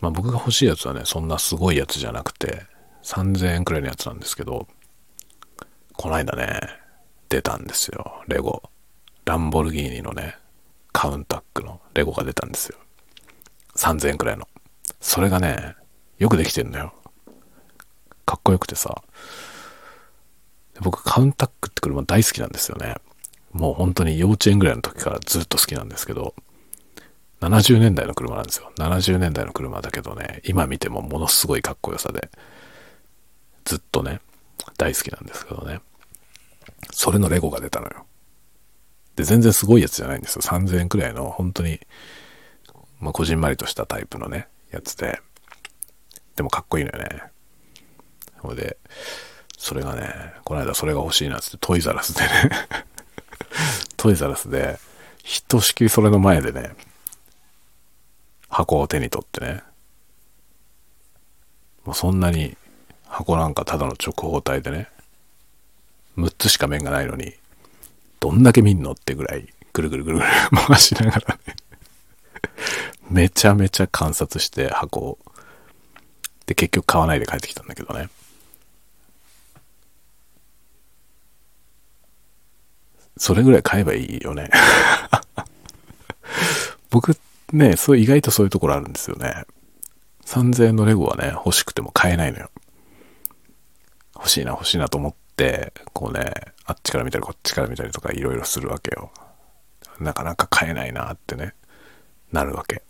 [0.00, 2.64] まあ僕が欲しいやつはね、そんなすごいやつじゃなくて、
[3.02, 4.68] 3000円くらいのやつなんですけど、
[5.94, 6.60] こないだね、
[7.28, 8.22] 出たんですよ。
[8.28, 8.62] レゴ。
[9.24, 10.36] ランボルギーニのね、
[10.92, 12.78] カウンタックのレゴが出たんですよ。
[13.74, 14.46] 3000円くらいの。
[15.00, 15.74] それがね、
[16.18, 16.94] よくできてんだよ。
[18.26, 19.02] かっこよくてさ。
[20.80, 22.94] 僕、カウンタックって車大好きなんですよね。
[23.52, 26.34] もう本当に幼稚園ぐらいの時からずっと好きなんですけど、
[27.40, 28.72] 70年代の車なんですよ。
[28.78, 32.30] 70年代の車だけどね、今見てもものすごいかっこよさで、
[33.64, 34.20] ずっとね、
[34.78, 35.80] 大好きなんですけどね。
[36.92, 38.06] それのレゴが出たのよ。
[39.16, 40.42] で、全然すごいやつじゃないんですよ。
[40.42, 41.80] 3000円くらいの、本当に、
[43.00, 45.20] まあ、こじんまりとしたタイプのね、やつで、
[46.36, 47.22] でもかっこいいのよね。
[48.38, 48.78] ほいで、
[49.58, 52.50] それがね、この間それが欲しいなってトイザラスでね
[53.96, 54.78] トイザラスで、
[55.22, 56.74] ひとしきりそれの前でね、
[58.48, 59.62] 箱を手に取ってね、
[61.84, 62.56] もうそんなに
[63.06, 64.88] 箱なんかただの直方体でね、
[66.16, 67.34] 6つしか面がないのに、
[68.20, 70.30] どんだけ見んのってぐらい、ぐるぐるぐるぐる
[70.68, 71.56] 回しながらね
[73.10, 75.18] めちゃめちゃ観察して箱を。
[76.46, 78.08] で、結局買わないで帰ってきたんだけどね。
[83.22, 84.50] それぐらい買えばいいよね
[86.90, 87.16] 僕
[87.52, 89.44] ね、そう意外とそういうところあるんですよね。
[90.24, 92.50] 3000円のレゴはね、欲しくても買えないのよ。
[94.16, 96.32] 欲しいな欲しいなと思って、こうね、
[96.64, 99.12] あっちから見たりこっちから見たりとかいろいろするわけよ。
[100.00, 101.54] なかなか買えないなってね、
[102.32, 102.82] なるわけ。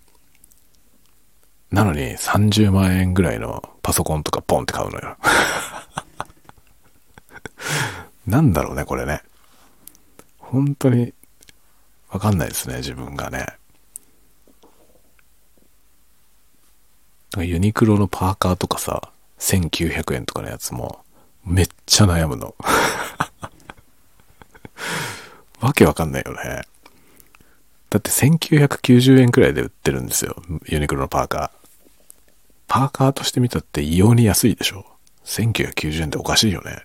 [1.71, 5.19] なのに30万円ぐらいのパソコンとかポンって買うのよ。
[8.27, 9.23] なんだろうね、これね。
[10.53, 11.15] 本当に
[12.11, 13.47] わかんないですね、自分がね。
[17.39, 21.03] ユニクロのパーカーとかさ、1900円とかのやつも、
[21.43, 22.55] めっちゃ悩むの。
[25.61, 26.65] わけわかんないよね。
[27.89, 30.37] だって1990円くらいで売ってるんですよ。
[30.67, 31.51] ユニクロのパーカー。
[32.69, 34.85] パーカーとして見たって異様に安いでしょ。
[35.25, 36.85] 1990円っておかしいよね。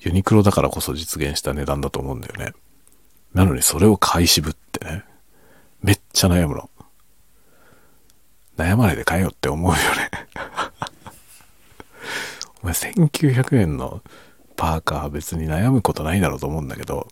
[0.00, 2.52] ユニクロだからこそ実現した値段だと思うんだよね。
[3.34, 5.04] なのにそれを買い渋ってね。
[5.82, 6.70] めっちゃ悩むの。
[8.56, 10.10] 悩まないで買えよって思うよね
[12.60, 14.02] お前1900円の
[14.56, 17.06] パーカー別に悩むことないだろうと思うんだけど、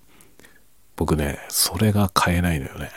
[0.97, 2.91] 僕ね、それが買えないのよね。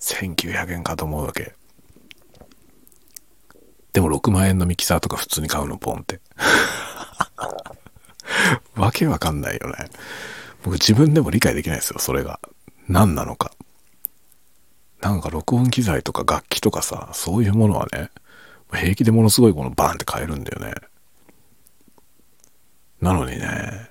[0.00, 1.54] 1900円かと思うわけ。
[3.92, 6.20] でも6万円のミキサーとか普通に買うの、ポンって。
[8.74, 9.88] わけわかんないよね。
[10.62, 12.40] 僕自分でも理解できないですよ、それが。
[12.88, 13.52] 何なのか。
[15.00, 18.10] なんか録音機材とか楽器とかさ、そういうものはね、
[18.72, 20.74] 平気でものすごいこのバーンって買えるんだよね。
[23.00, 23.90] なのにね、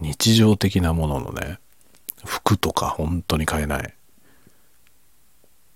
[0.00, 1.58] 日常的なもののね、
[2.24, 3.94] 服とか本当に買えない。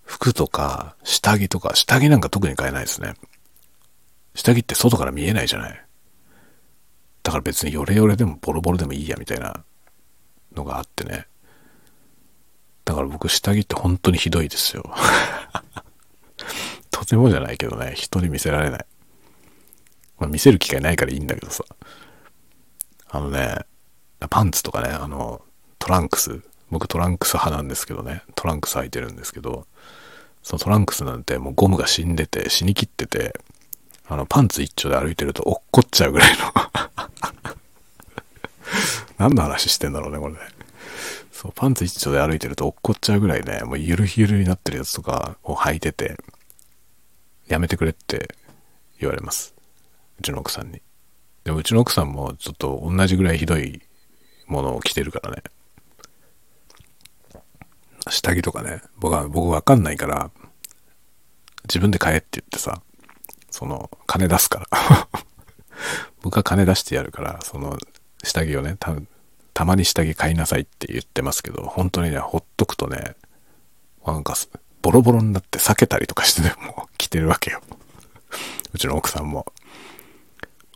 [0.05, 3.15] 服とか下着とか、下着なんか特に買えないですね。
[4.37, 5.86] 下着って外から見えないじゃない。
[7.27, 9.65] だから別にヨレヨレでもボロボロでもいいやみたいな
[10.55, 11.27] のがあってね。
[12.85, 14.89] だから僕下着って本当にひどいですよ。
[16.93, 18.87] とてもじゃないけどね、人に見せられない。
[20.21, 21.65] まあ、見せる機会ないからいいんだけどさ。
[23.09, 23.59] あのね、
[24.31, 25.43] パンツとかね、あの、
[25.81, 26.43] トランクス。
[26.71, 29.67] 僕トランクス派なんですけどね、トランクス履いてるんですけど、
[30.45, 33.35] そのトランクスなんてもうゴムが死んでて、死にきってて、
[34.07, 36.53] あの、パンツ一丁で歩いてると落っこっちゃうぐらいの
[39.19, 40.41] 何の話してんだろうね、これね。
[41.33, 46.17] そう、パンツ一丁で歩いてると落っこっちゃうぐらいね、もうゆるゆるになってるやつとかを履いてて、
[47.49, 48.35] やめてくれって
[49.01, 49.55] 言われます。
[50.19, 50.81] うちの奥さんに。
[51.45, 53.83] でもうちの奥さんもちょっと同じぐらいひどい
[54.47, 55.43] ものを着てるからね。
[58.11, 60.31] 下着とかね、僕は、僕わかんないから、
[61.65, 62.81] 自分で買えって言ってさ、
[63.51, 65.09] その、金出すから
[66.23, 67.77] 僕は金出してやるから、その、
[68.27, 68.95] 下着をね、た、
[69.55, 73.15] たまに下着買いなさいって言ってますけど、本当にね、ほっとくとね、
[74.05, 74.35] なんか、
[74.83, 77.63] ボロボロになって避けたりとかしてね、 もう着てるわけよ。
[78.73, 79.47] うちの奥さんも。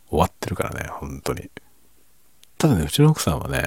[0.08, 1.50] 終わってるからね、本当に。
[2.58, 3.66] ただね、うちの奥さんはね、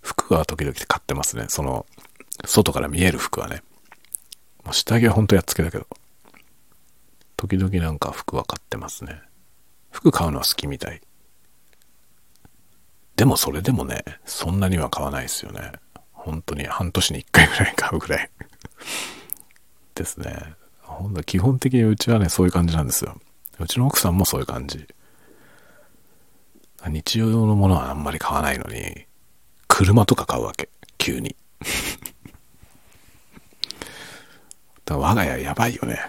[0.00, 1.46] 服は時々買ってますね。
[1.48, 1.86] その、
[2.44, 3.62] 外から見える服はね。
[4.64, 5.86] もう下着はほんとやっつけだけど。
[7.36, 9.20] 時々なんか服は買ってますね。
[9.90, 11.00] 服買うのは好きみたい。
[13.16, 15.72] でもそれでもね、そんなには買わないですよね。
[16.12, 18.30] 本当に半年に一回ぐらい買うぐらい
[19.94, 20.54] ですね。
[20.80, 23.20] ほんと基本的にうちはね、そういう感じなんですよ。
[23.58, 24.86] うちの奥さんもそういう感じ。
[26.88, 29.06] 日常用のものはあんまり買わないのに、
[29.68, 30.68] 車とか買うわけ。
[30.98, 31.36] 急に。
[34.84, 36.00] だ我が家やばいよね。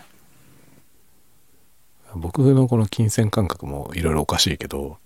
[2.16, 4.98] 僕のこの金銭感覚もいろいろおかしいけど、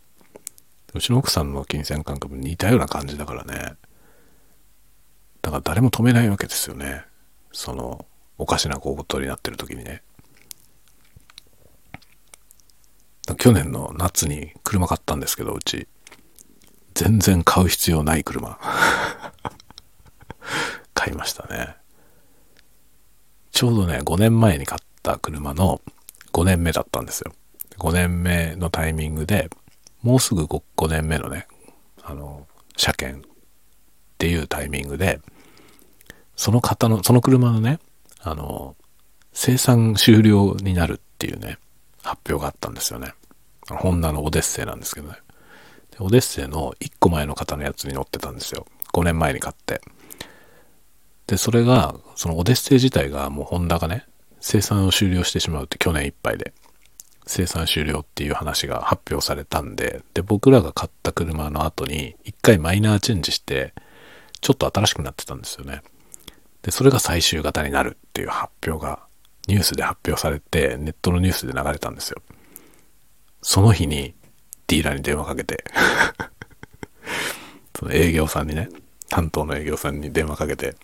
[0.94, 3.76] うちの奥さんの金銭感覚も似たような感じだからね。
[5.42, 7.04] だから誰も止めないわけですよね。
[7.52, 8.06] その、
[8.38, 10.04] おかしなことになってる時にね。
[13.38, 15.88] 去年の夏に車買ったんですけど、うち。
[16.94, 18.58] 全然買う必要ない車。
[20.94, 21.76] 買いましたね。
[23.52, 25.82] ちょうどね、5年前に買った車の
[26.32, 27.34] 5年目だったんですよ。
[27.80, 29.50] 5年目のタイミングで、
[30.08, 31.48] もうすぐ 5, 5年目のね、
[32.02, 33.30] あの、車検っ
[34.18, 35.20] ていうタイミングで、
[36.38, 37.80] その方の、その車のね、
[38.22, 38.78] あの、
[39.34, 41.58] 生産終了になるっていうね、
[42.04, 43.12] 発表があったんですよね。
[43.68, 45.18] ホンダのオデッセイなんですけどね。
[46.00, 48.66] オデッセイの1個前の方のやつに乗ってたんですよ。
[48.94, 49.82] 5年前に買って。
[51.28, 54.06] で、それが、そのオデッセイ自体がもうホンダがね、
[54.40, 56.54] 生産を終了してしまうって去年いっぱいで、
[57.28, 63.74] 生産終了っていう話が発表されたんで、で、僕らが買った車の後に一回マイナーチェンジして、
[64.42, 65.82] ちょっと新しくなってたんですよね。
[66.62, 69.00] で、それが最終型になるっていう発表が
[69.48, 72.22] ニュースで発表されて、ネットのニュースで流れたんですよ。
[73.42, 74.16] その日に
[74.68, 75.64] ディーラーに電話かけて
[77.78, 78.70] その営業さんにね、
[79.10, 80.76] 担当の営業さんに電話かけて、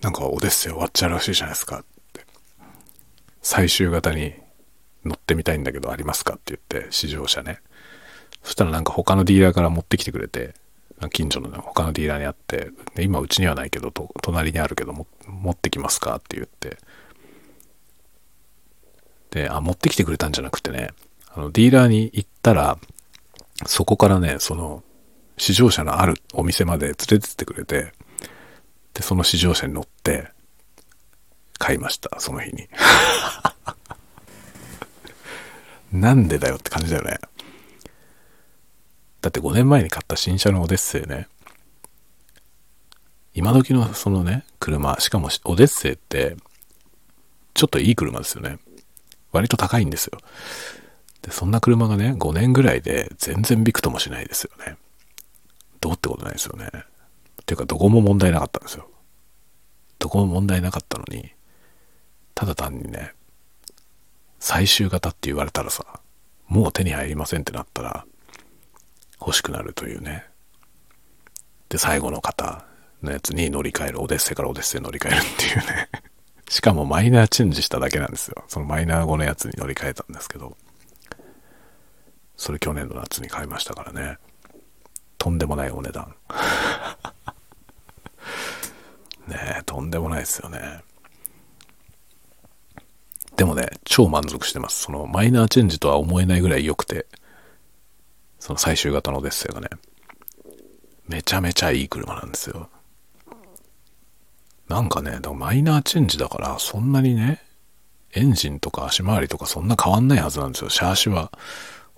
[0.00, 2.26] なんかオデッセイ終わっちゃうらしいじゃないですかって。
[3.42, 4.34] 最終型に
[5.04, 7.60] 乗ってみたいんだけどありますかって言って、試乗車ね。
[8.42, 10.54] そしたらなんか他のディーラーから持ってきてくれて、
[11.10, 16.78] 近所の、ね、他のディーラーにあって、今うちにはないけど、と隣にあるけども、持ってきますかって言って、
[19.30, 20.90] で、あ、持ってきてくれたんじゃなくてね、
[21.34, 22.78] あの、ディーラーに行ったら、
[23.66, 24.82] そこからね、その、
[25.38, 27.92] 試乗車のあるお店まで連れてってくれて、
[28.94, 30.30] で、その試乗車に乗って、
[31.58, 32.68] 買いました、その日に。
[35.92, 37.18] なんでだよって感じだよね。
[39.20, 41.28] だって5年前に買った新車のオデッセイね。
[43.34, 46.36] 今時のそのね、車、しかもオデッセイって、
[47.54, 48.58] ちょっといい車ですよね。
[49.30, 50.18] 割と高いんですよ。
[51.22, 54.76] で、そんな車がね、5年ぐらいで全然びくともしないですよね。
[55.80, 56.68] どうってことないですよね。
[56.74, 58.88] っていうか、どこも問題なかったんですよ。
[59.98, 61.32] どこも問題なかったのに、
[62.34, 63.12] ただ単にね、
[64.44, 65.86] 最終型って言われたらさ、
[66.48, 68.04] もう手に入りませんってなったら、
[69.20, 70.24] 欲しくなるというね。
[71.68, 72.64] で、最後の方
[73.04, 75.88] のやつに乗り換える、オデッセからオデッセイ乗り換えるっていうね
[76.50, 78.42] しかもマイナーチェンジしただけなんですよ。
[78.48, 80.56] そのマイナー5のやつに乗り換えたんですけど。
[82.36, 84.18] それ去年の夏に買いましたからね。
[85.18, 86.16] とんでもないお値段。
[89.28, 90.82] ねえ、とんでもないですよね。
[93.36, 94.82] でもね、超満足してます。
[94.82, 97.06] そのマイナーチェンジとは思えないぐらい良くて、
[98.38, 99.68] その最終型のデッセイがね、
[101.08, 102.68] めちゃめちゃいい車なんですよ。
[104.68, 107.42] なんかね、だマイナーチェンジだから、そんなにね、
[108.14, 110.70] エンジンとか足回りとかそんな変わんないはずなんですよ。
[110.70, 111.32] シャーシは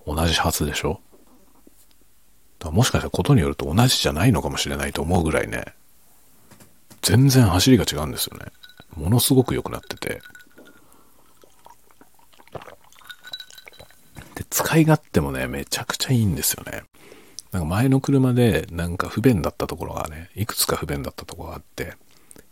[0.05, 1.01] 同じはずでしょ
[2.59, 5.65] だもしかしたらことによると同じじゃないのかもしれないと思うぐらいね、
[7.01, 8.45] 全然走りが違うんですよね。
[8.95, 10.21] ものすごく良くなってて。
[14.35, 16.83] で、使い勝手もね、めちゃくちゃいいんですよね。
[17.51, 21.93] なんか前の車でなんか不便だったところがね、いくつか不便だったところがあって、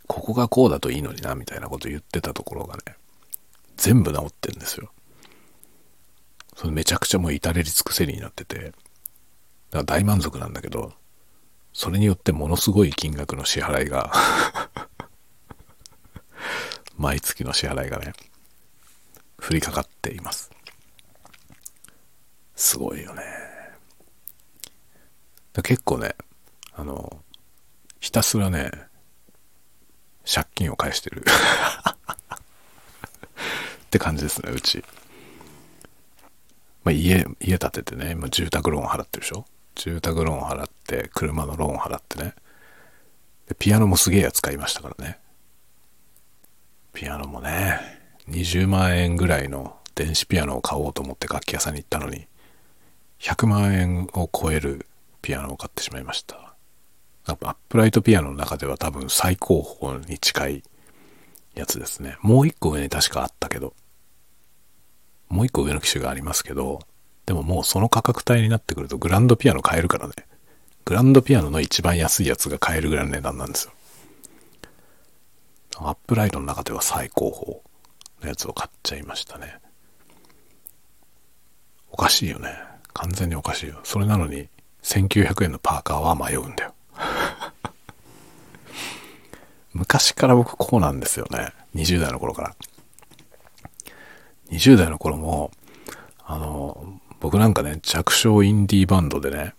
[0.06, 2.82] ここがこうだといいのにな、みたいなこと言ってたところがね、
[3.76, 4.90] 全部治ってんですよ。
[6.56, 8.72] それめちゃくちゃもう至れり尽くせりになってて、だか
[9.72, 10.92] ら大満足なんだけど、
[11.74, 14.12] それによってものすごい金額の支払いが
[16.96, 18.12] 毎月の支払いがね、
[19.38, 20.53] 降りかかっています。
[22.56, 23.22] すごいよね。
[25.62, 26.14] 結構ね、
[26.72, 27.22] あの、
[28.00, 28.70] ひたすらね、
[30.32, 31.24] 借金を返してる
[33.86, 34.84] って感じですね、うち。
[36.82, 39.46] まあ、家、家建ててね、今住宅ローン払ってるでしょ？
[39.74, 42.34] 住宅ローン払って、車のローン払ってね。
[43.48, 45.18] で、ピアノもすげえやつ買いましたからね。
[46.92, 47.80] ピアノもね、
[48.28, 52.26] 20万円ぐらいの電子ピアノを買おうと思って楽器屋さんに行ったのに、
[53.20, 54.86] 100万円を超える
[55.22, 56.54] ピアノを買ってしまいました。
[57.26, 60.62] アップライトピアノの中では多分最高峰に近い
[61.54, 62.18] やつですね。
[62.20, 63.74] もう一個上に確かあったけど、
[65.28, 66.80] もう一個上の機種がありますけど、
[67.26, 70.14] でももうその価格帯になってくるとグランドピアノ買えるからね。
[70.84, 73.72] グランドピアノの一番安いやつが買えるぐらいの値段なんですよ。
[75.76, 77.60] アップライトの中では最高峰
[78.22, 79.58] のやつを買っちゃいましたね。
[81.90, 82.73] おかしいよね。
[82.94, 83.80] 完全におかしいよ。
[83.84, 84.48] それなのに
[84.82, 86.74] 1900円のパーカーは迷うんだよ。
[89.74, 91.52] 昔から僕こうなんですよね。
[91.74, 92.56] 20代の頃から。
[94.50, 95.50] 20代の頃も、
[96.24, 99.54] あの、僕なんかね、弱小インディーバンドでね、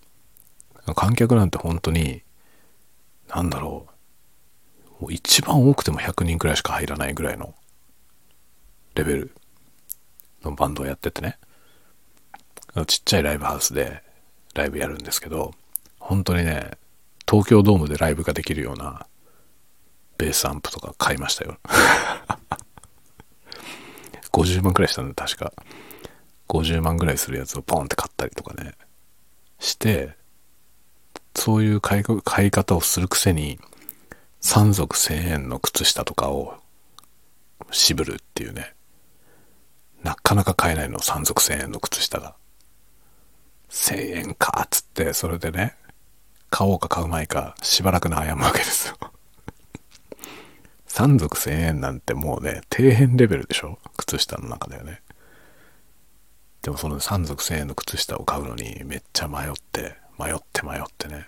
[0.96, 2.22] 観客なんて本当に、
[3.28, 3.88] なんだろ
[5.00, 7.54] う、もう一番多くても100人くらいしか入らないぐらいの
[8.94, 9.32] レベル
[10.44, 11.38] のバンドをやっててね、
[12.84, 14.04] ちっちゃいライブハウスで
[14.54, 15.54] ライブやるんですけど、
[16.00, 16.72] 本当にね、
[17.30, 19.08] 東京ドームでライブができるような
[20.18, 21.58] ベースアンプとか買いましたよ。
[24.32, 25.54] 50万くらいしたんで、確か。
[26.50, 28.74] 50万ぐらいするやつをポンって買ったりとかね、
[29.60, 30.16] して、
[31.36, 33.60] そういう買い買い方をするくせに、
[34.42, 36.56] 3足1000円の靴下とかを
[37.72, 38.76] 渋るっていうね。
[40.04, 42.36] なかなか買えないの、3足1000円の靴下が。
[43.76, 45.76] 1000円かっつって、それでね、
[46.50, 48.96] 買おうか買うまいか、しばらく悩むわけですよ。
[50.88, 53.78] 3足1000円なんてもうね、底辺レベルでしょ？
[53.98, 55.02] 靴下の中だよね。
[56.62, 61.28] でもその3足1000円の靴下を買うのにめっちゃ迷って、迷って迷ってね。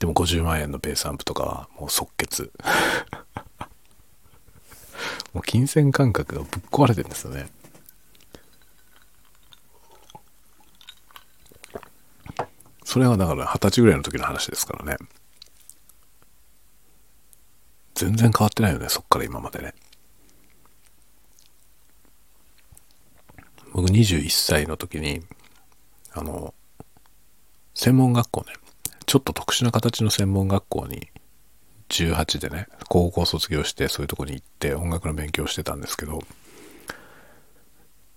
[0.00, 2.50] でも50万円のベースアンプとかはもう即決。
[5.32, 7.48] もう金銭感覚がぶっ壊れてるんですよね。
[12.90, 14.96] それはだから二十歳ぐらいの時の話ですからね。
[17.94, 19.74] 全然変わってないよね、そっから今までね。
[23.72, 25.22] 僕21歳の時に、
[26.14, 26.52] あの、
[27.74, 28.54] 専門学校ね、
[29.06, 31.10] ちょっと特殊な形の専門学校に
[31.90, 36.18] 18でね、高校卒業してそういうとこに行って音楽の勉強してたんですけど、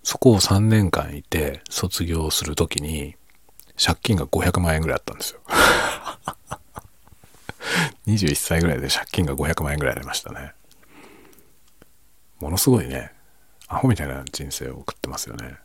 [0.02, 3.14] そこを3年間いて卒業するときに
[3.76, 5.40] 借金が500万円ぐらいあったんですよ。
[8.06, 10.52] 21歳ぐらいで借金が500万円ぐらいありましたね。
[12.40, 13.12] ものすごいね、
[13.68, 15.56] アホみたいな人生を送ってますよね。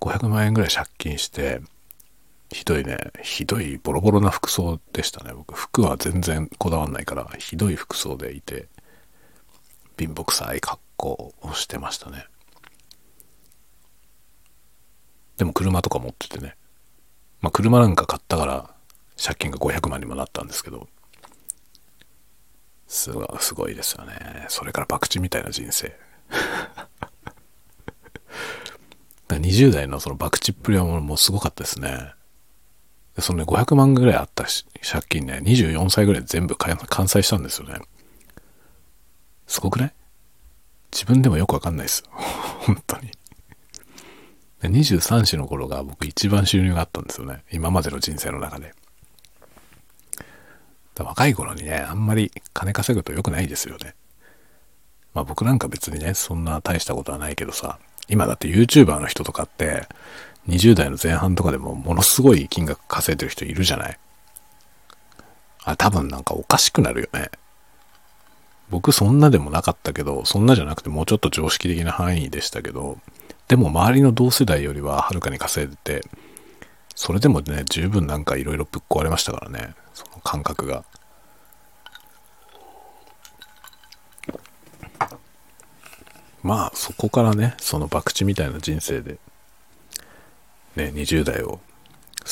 [0.00, 1.60] 500万円ぐらい借金して、
[2.50, 5.32] ひどいね、ひどいボロボロな服装でしたね。
[5.34, 8.68] 僕、服は全然こだわんないから、ひどい服装でいて、
[9.98, 12.26] 貧乏臭い格好をしてましたね。
[15.36, 16.56] でも車とか持っててね。
[17.40, 18.70] まあ車なんか買ったから
[19.22, 20.88] 借金が500万にもなったんですけど、
[22.86, 24.46] すごすごいですよね。
[24.48, 25.96] それから博打みたいな人生。
[29.28, 32.12] 20代のその博打っぷりはもうすごかったですね。
[33.16, 36.76] でそのね、500万ぐらいあったし借金ね、24歳ぐらい全部完
[37.08, 37.80] 済したんですよね。
[39.46, 39.92] すごくない？
[40.92, 42.04] 自分でもよくわかんないです。
[42.10, 43.10] 本当に。
[44.68, 47.42] 23歳の頃が僕一番収入があったんですよね。
[47.52, 48.74] 今までの人生の中で。
[50.98, 53.94] 若い頃にね、あんまり金稼ぐと良くないですよね。
[55.12, 59.86] まあ僕なんか別にね、そんな大したことはないけどさ、今だって YouTuber の人とかって、
[60.48, 63.98] 20代の前半とかでもものすごい金額稼いでる人いるじゃない
[65.66, 67.30] あ、多分なんかおかしくなるよね。
[68.70, 72.98] 僕そんなでもなかったけど、そんなじゃなくてもうちょっと常識的な範囲でしたけど、
[73.48, 76.08] でも周りの同世代よりははるかに稼いでて、
[76.94, 80.84] それでもね、十分なんかいろいろぶっ壊れましたからね、その感覚が。
[86.42, 89.18] まあそこからね、その博打みたいな人生で
[90.74, 91.60] ね、20代を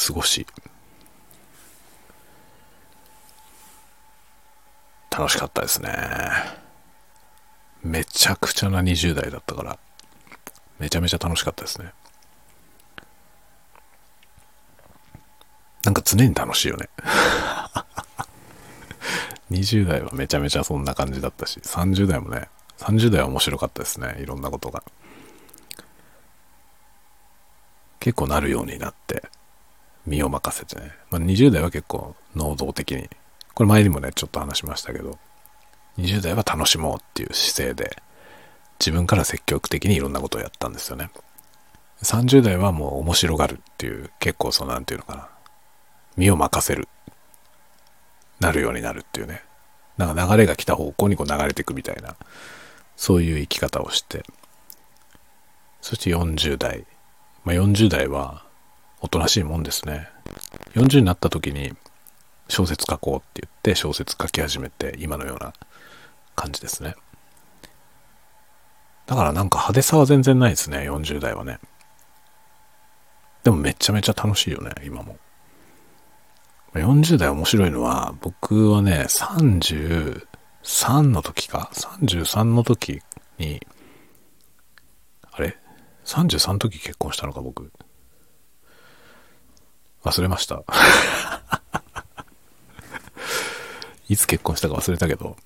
[0.06, 0.46] 過ごし、
[5.10, 5.90] 楽しかったですね。
[7.82, 9.78] めちゃくちゃな20代だったから、
[10.78, 11.92] めちゃめちゃ楽しかったですね。
[15.84, 16.88] なんか常に楽しいよね。
[19.50, 22.48] 20代はめちゃめちゃそんな感じだったし、30代もね、
[22.78, 24.16] 30代は面白かったですね。
[24.20, 24.82] いろんなことが。
[28.00, 29.28] 結構なるようになって、
[30.06, 30.92] 身を任せてね。
[31.10, 33.08] まあ、20代は結構能動的に、
[33.54, 35.18] これ前にもね、ちょっと話しましたけど、
[35.98, 38.02] 20代は楽しもうっていう姿勢で、
[38.78, 41.10] 自分から積極的にいろんなことをやったんですよね。
[42.02, 45.28] 30代はもう面白がるっていう、結構そうなんていうのかな。
[46.16, 46.88] 身を任せる。
[48.40, 49.42] なるようになるっていうね。
[49.96, 52.16] なんか流れが来た方向にこう流れていくみたいな、
[52.96, 54.24] そういう生き方をして、
[55.80, 56.84] そして40代。
[57.44, 58.42] まあ、40代は
[59.00, 60.08] おとなしいもんですね。
[60.74, 61.76] 40になった時に
[62.48, 65.52] 小説書こうって言って小説書き始めて今のような
[66.34, 66.96] 感じですね。
[69.06, 71.58] だからなんか派手さは全然ないですね、40代はね。
[73.42, 75.18] でもめちゃめちゃ楽しいよね、今も。
[76.72, 80.26] 40代面白いのは、僕はね、33
[81.02, 83.00] の時か ?33 の時
[83.38, 83.60] に、
[85.30, 85.56] あれ
[86.04, 87.70] ?33 の時結婚したのか、僕。
[90.04, 90.62] 忘れました。
[94.08, 95.36] いつ結婚したか忘れたけど、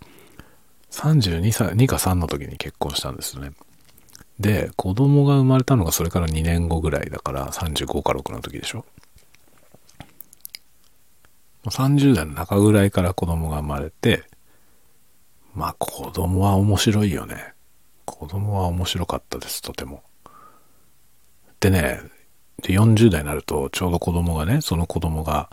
[0.91, 3.53] 32歳、2か3の時に結婚したんですね。
[4.41, 8.85] で、子供が生まれたのがそれから2年後ぐらいだから35か6の時でしょ。
[11.65, 14.25] 30代の中ぐらいから子供が生まれて、
[15.55, 17.53] まあ子供は面白いよね。
[18.05, 20.03] 子供は面白かったです、とても。
[21.61, 22.01] でね、
[22.63, 25.51] で40代になるとちょうど子供がね、その子供が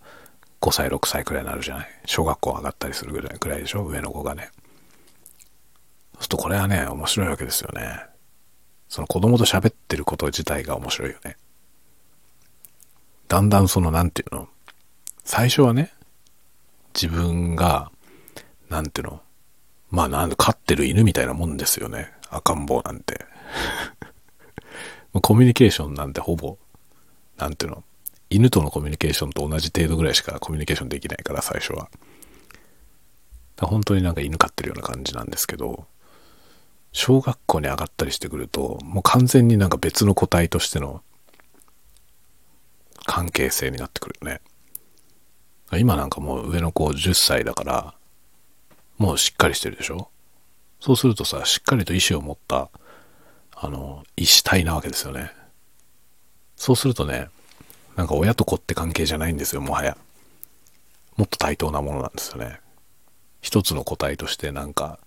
[0.61, 1.87] 5歳、6歳くらいになるじゃない。
[2.05, 4.49] 小学校上がったりするぐらいくらいでしょ、上の子がね。
[6.15, 8.05] そうするとこれはね、面白いわけですよね。
[8.87, 11.35] その子供と喋ってること自体が面白いよね。
[13.27, 14.47] だんだんその、なんていうの、
[15.25, 15.91] 最初はね、
[16.93, 17.91] 自分が、
[18.69, 19.21] なんていうの、
[19.89, 22.13] まあなん飼ってる犬みたいなもんですよね。
[22.29, 23.25] 赤ん坊なんて。
[25.21, 26.57] コミュニケーションなんてほぼ、
[27.37, 27.83] なんていうの、
[28.29, 31.89] 犬とのコミュニケーションと同じ程度ぐらいしかコミュニケーションできないから、最初は。
[33.57, 35.87] 本当になんか犬飼ってるような感じなんですけど、
[36.97, 41.03] 小学校に上がったりしてくると、もう完全になんか別の個体としての
[43.05, 44.39] 関係性になってくるよね。
[45.77, 47.95] 今なんかもう上の子10歳だから、
[48.97, 50.07] もうしっかりしてるでしょ？
[50.79, 52.69] そうするとさ、しっかりと意志を持った、
[53.53, 55.31] あの、意志体なわけですよね。
[56.55, 57.27] そうするとね、
[57.97, 59.97] なんか親と子って関係じゃないんですよ、もはや。
[61.17, 62.61] もっと対等なものなんですよね。
[63.41, 64.97] 一つの個体としてなんか、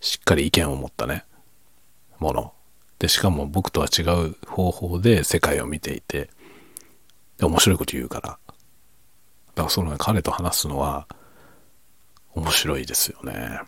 [0.00, 1.24] しっかり意見を持ったね、
[2.18, 2.52] もの。
[2.98, 6.30] で、しかも僕とは違う方法で世界を見ていて、
[7.38, 8.28] で、面白いこと言うから。
[8.28, 8.36] だ
[9.54, 11.06] からその、ね、彼と話すのは
[12.34, 13.60] 面白いですよね。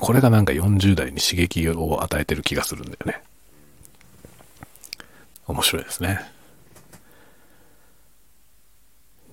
[0.00, 3.22] これがなんか40代に刺激を与えてる気がするんだよね。
[5.46, 6.20] 面白いですね。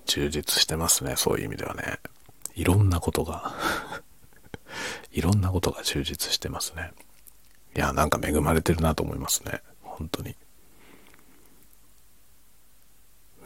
[0.05, 1.99] 充実してますね、そういう意味ではね。
[2.53, 3.53] いろんなことが
[5.11, 6.91] いろんなことが充実してますね。
[7.75, 9.61] いや、なんか恵まれてるなと思いますね。
[9.81, 10.35] 本当に。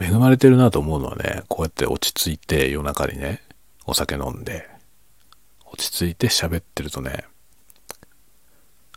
[0.00, 3.42] 恵まれてるなと思うのはね、こうやって落ち着いて夜中にね、
[3.86, 4.68] お酒飲んで、
[5.64, 7.24] 落ち着いて喋ってるとね、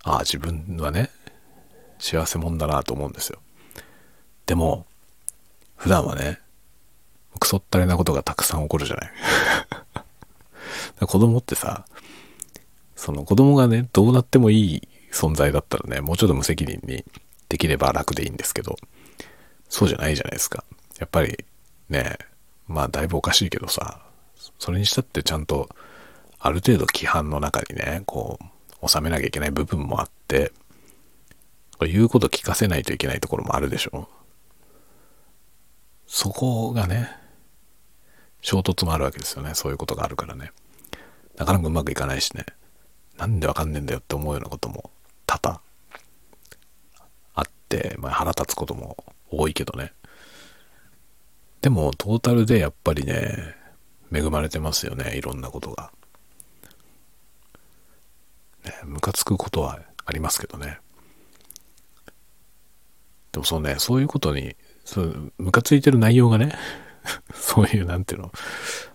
[0.03, 1.09] ああ、自分はね、
[1.99, 3.39] 幸せもんだなと思うんですよ。
[4.45, 4.85] でも、
[5.75, 6.39] 普段はね、
[7.39, 9.11] クソったれなことがたくさん起こるじゃない。
[11.07, 11.85] 子供ってさ、
[12.99, 17.05] その子供がね、どうなってもいい存在だったらね、もうちょっと無責任に
[17.47, 18.75] できれば楽でいいんですけど、
[19.69, 20.65] そうじゃないじゃないですか。
[20.99, 21.45] やっぱり
[21.87, 22.17] ね、
[22.67, 24.01] まあだいぶおかしいけどさ、
[24.59, 25.69] それにしたってちゃんと
[26.39, 28.37] ある程度規範の中にね、こ
[28.83, 30.51] う、収めなきゃいけない部分もあって、
[31.79, 34.09] 言うこと聞かせないといけないところもあるでしょ。
[36.05, 37.09] そこがね、
[38.41, 39.51] 衝突もあるわけですよね。
[39.53, 40.51] そういうことがあるからね。
[41.37, 42.45] なかなかうまくいかないしね。
[43.19, 44.89] なんでわかんねえんだよって思うようなことも
[45.25, 45.61] 多々
[47.35, 48.97] あって、まあ、腹立つことも
[49.29, 49.91] 多いけどね。
[51.61, 53.55] でも、トータルでやっぱりね、
[54.13, 55.91] 恵まれてますよね、いろんなことが。
[58.63, 60.79] ね、ムカつくことはありますけどね。
[63.33, 64.55] でもそうね、そういうことに、
[64.85, 66.55] そう、ムカついてる内容がね、
[67.35, 68.31] そういう、なんていうの、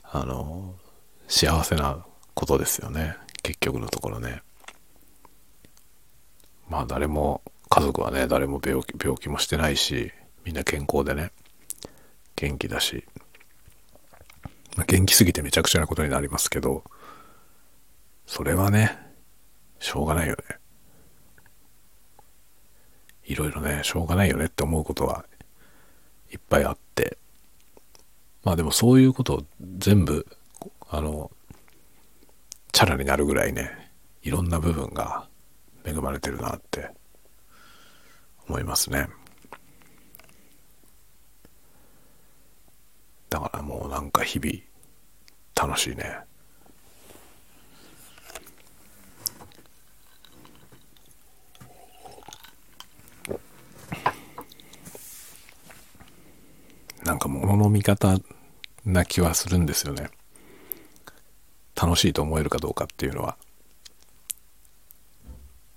[0.02, 0.74] あの、
[1.28, 3.16] 幸せなことですよね。
[3.44, 4.42] 結局のところね。
[6.68, 10.12] まあ誰も、家族はね、誰も病気、病気もしてないし、
[10.44, 11.30] みんな健康でね、
[12.36, 13.04] 元気だし、
[14.76, 16.84] まあ、元気すぎてめちゃくちゃなことになりますけど、
[18.26, 18.98] それはね、
[19.78, 20.56] しょうがないよね。
[23.26, 25.26] いろいろね、しょうがないよねって思うことは
[26.32, 27.18] いっぱいあって、
[28.42, 29.42] まあでもそういうことを
[29.78, 30.26] 全部、
[30.88, 31.30] あの、
[32.74, 33.70] チャラになるぐらいね、
[34.22, 35.28] いろんな部分が
[35.84, 36.90] 恵まれてるなって
[38.48, 39.08] 思いますね。
[43.30, 46.18] だからもうなんか日々楽しいね。
[57.04, 58.16] なんか物の見方
[58.84, 60.10] な気はするんですよね。
[61.74, 63.36] 楽しいと思えるかどうかっていうのは。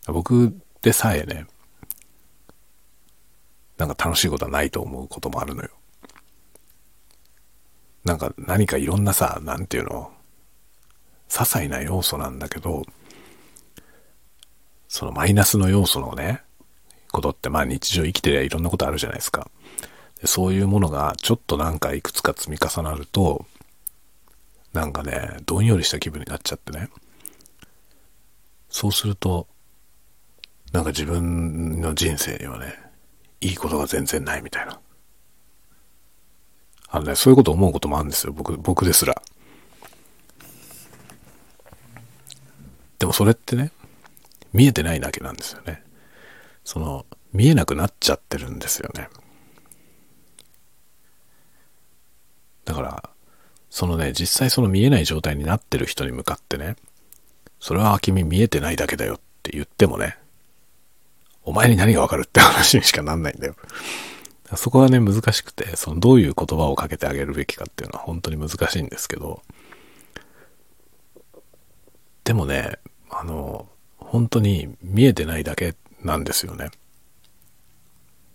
[0.07, 1.47] 僕でさえね、
[3.77, 5.69] なんか楽しいことはないと思うこともあるのよ。
[8.05, 10.11] なんか何かいろんなさ、なんていうの、
[11.29, 12.83] 些細な要素なんだけど、
[14.87, 16.41] そのマイナスの要素のね、
[17.11, 19.49] ことってまあ日常生きてりゃいろんなことあるじゃないですか。
[20.23, 23.45] そういうものがちょっとなんかいくつか積み重なると、
[24.73, 26.89] なんかね、どんよりした気分になっちゃってね。
[28.69, 29.47] そうすると、
[30.71, 32.75] なんか自分の人生にはね、
[33.41, 34.79] いいことが全然ないみたいな。
[36.89, 38.33] あのね、そういうこと思うこともあるんですよ。
[38.33, 39.21] 僕、僕ですら。
[42.99, 43.71] でもそれってね、
[44.53, 45.83] 見えてないだけなんですよね。
[46.63, 49.09] その、見えなくなっちゃってるんですよね。
[52.65, 53.09] だから、
[53.69, 56.75] そのね、実際その見えない状態になってる人に向かってね、
[57.59, 60.17] それは君見えてないだけだよって言ってもね、
[61.43, 63.55] お前に何がわかるって話にしかなんないんだよ。
[64.55, 69.41] そこはね、難しくて、そのどういう言葉をかけてあげるべきかっていうのは本当に難しいんですけど、
[72.23, 76.71] でもね、あの、本当に見えてないだけなんですよね。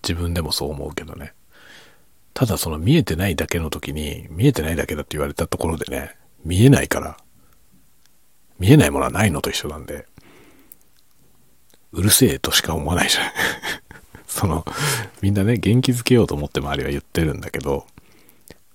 [0.02, 1.32] 自分でもそう思うけどね。
[2.34, 7.16] ただその見えてないだけの時に、見えてないだけだって言われたところでね、見えないから、
[8.58, 10.06] 見えないものはないのと一緒なんで、
[11.92, 13.32] うるせえとしか思わないじゃん。
[14.26, 14.64] その、
[15.20, 17.86] みんなね、元気づけようと思って周りは言ってるんだけど、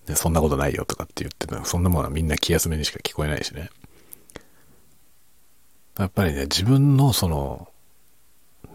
[0.08, 3.70] ね、そんなことないよとかって言ってたそんなものはみんな気休めにしか聞こえないしね。
[5.98, 7.70] やっぱりね、自分のその、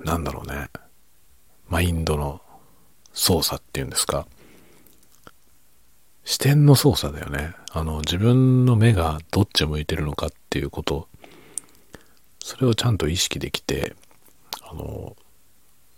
[0.05, 0.69] なんだろうね、
[1.69, 2.43] マインドの
[3.13, 4.27] 操作っていうんですか。
[6.25, 7.55] 視点の操作だよね。
[7.73, 11.09] あの、自分の目がどっち向いてるのかっていうこと、
[12.41, 13.95] それをちゃんと意識できて、
[14.63, 15.17] あの、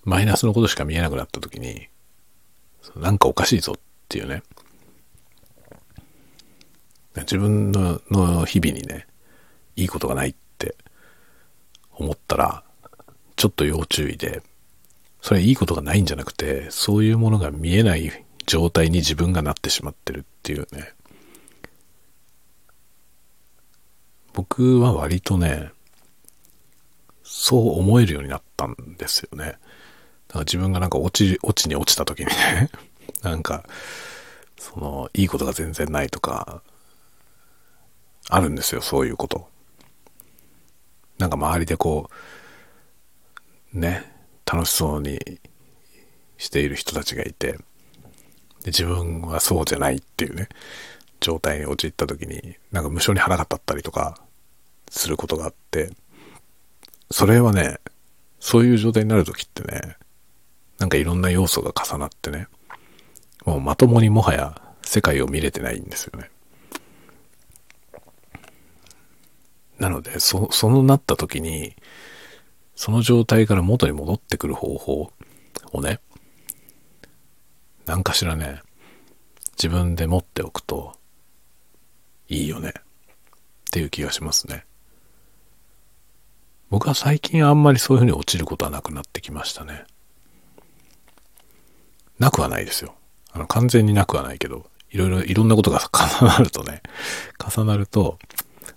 [0.04, 1.88] マイナスのことしか見えなくなった時に、
[2.96, 4.42] なんかおかしいぞっていうね。
[7.16, 9.06] 自分のの日々にね、
[9.76, 10.76] いいことがないって
[11.92, 12.64] 思ったら、
[13.36, 14.42] ちょっと要注意で、
[15.22, 20.92] それいいことがないんじゃなくて、そういうものが見えない状態に自分がなってしまってるっていうね。
[24.32, 25.70] 僕は割とね、
[27.22, 29.45] そう思えるようになったんですよね。
[29.45, 29.59] だか
[30.34, 32.70] ら自分がなんか落ち、落ちに落ちた時にね、
[33.22, 33.64] なんか、
[34.59, 36.62] その、いいことが全然ないとか、
[38.28, 39.49] あるんですよ、そういうこと。
[41.18, 42.11] なんか周りでこ
[43.72, 44.12] う、ね、
[44.47, 45.18] 楽しそうに
[46.38, 47.59] している人たちがいて、
[48.64, 50.48] で自分はそうじゃないっていうね、
[51.20, 54.18] 状態に陥った時に、なんか無性に腹が立ったりとか
[54.90, 55.90] することがあって、
[57.10, 57.78] それはね、
[58.40, 59.96] そういう状態になる時ってね、
[60.78, 62.48] なんかいろんな要素が重なってね、
[63.44, 66.30] もうまともにもはや世界を見れてないんですよね。
[69.78, 71.76] なので、そ、そのなった時に、
[72.76, 75.12] その状態から元に戻ってくる方法
[75.72, 76.00] をね、
[77.87, 78.61] 何かしらね、
[79.57, 80.97] 自分で持っておくと
[82.28, 82.82] いいよねっ
[83.70, 84.64] ていう気がしますね。
[86.70, 89.85] 僕は最近あんまりそういうふうに落ちることはなくなってきましたね。
[92.18, 92.95] なくはないですよ。
[93.32, 96.82] あの、完全になくはないけど、いろいろ、いろんなことが重なるとね、
[97.39, 98.18] 重なると、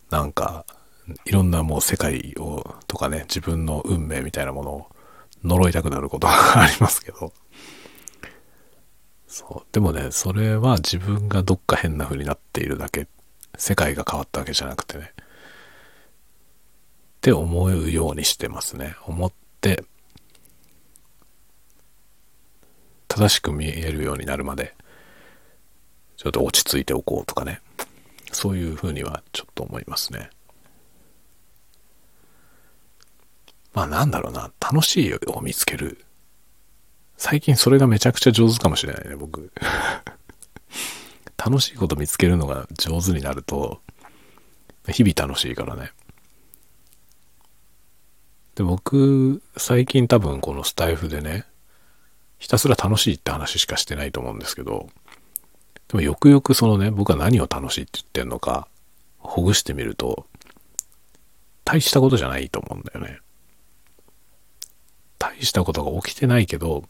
[0.09, 0.65] なんか、
[1.25, 4.87] いろんなもう世界を、とかね、自分の運命みたいなものを
[5.43, 7.31] 呪いたくなることがありますけど、
[9.37, 9.71] そう。
[9.71, 13.07] でもね、それは自分がどっか変な風になっているだけ。
[13.55, 15.13] 世界が変わったわけじゃなくてね。
[15.15, 15.19] っ
[17.21, 18.95] て思うようにしてますね。
[19.05, 19.31] 思っ
[19.61, 19.83] て、
[23.07, 24.73] 正しく見えるようになるまで、
[26.15, 27.61] ちょっと落ち着いておこうとかね。
[28.31, 30.31] そういう風にはちょっと思いますね。
[33.75, 36.06] まあなんだろうな、楽しいを見つける。
[37.17, 39.51] 最近それがめちゃくちゃ上手かもしれないね、僕。
[41.37, 43.81] 楽しいこと見つけるのが上手になると、
[44.87, 45.91] 日々楽しいからね。
[48.55, 51.45] で、僕、最近多分このスタイフでね、
[52.37, 54.89] ひたすら楽しいって話しかしてないと思うんですけど、
[55.87, 58.67] でもよくよくそのね、僕は何を楽しいって言ってんのか、
[59.17, 60.27] ほぐしてみると、
[61.65, 63.19] 大したことじゃないと思うんだよね。
[65.17, 66.83] 大したことが起きてないけど、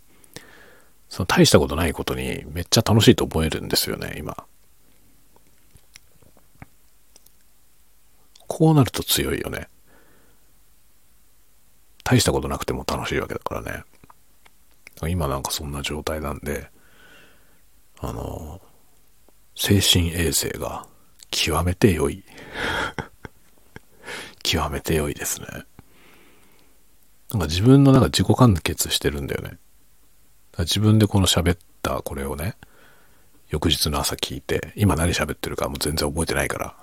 [1.09, 4.45] その大したことないことにめっちゃ楽しいと思えるんですよね、今。
[8.47, 9.67] こうなると強いよね。
[12.03, 13.83] 大したことなくても楽しいわけだからね。
[15.09, 16.69] 今なんかそんな状態なんで、
[17.99, 18.61] あの、
[19.55, 20.87] 精神衛生が
[21.31, 22.23] 極めて良い。
[24.43, 25.47] 極めて良いですね。
[27.31, 29.57] なんか自分のなんか自己完結してるんだよね。
[30.63, 32.55] 自分でこの喋ったこれをね、
[33.49, 36.75] 翌日の朝聞いて、今何喋ってるかもう全然覚えてないから。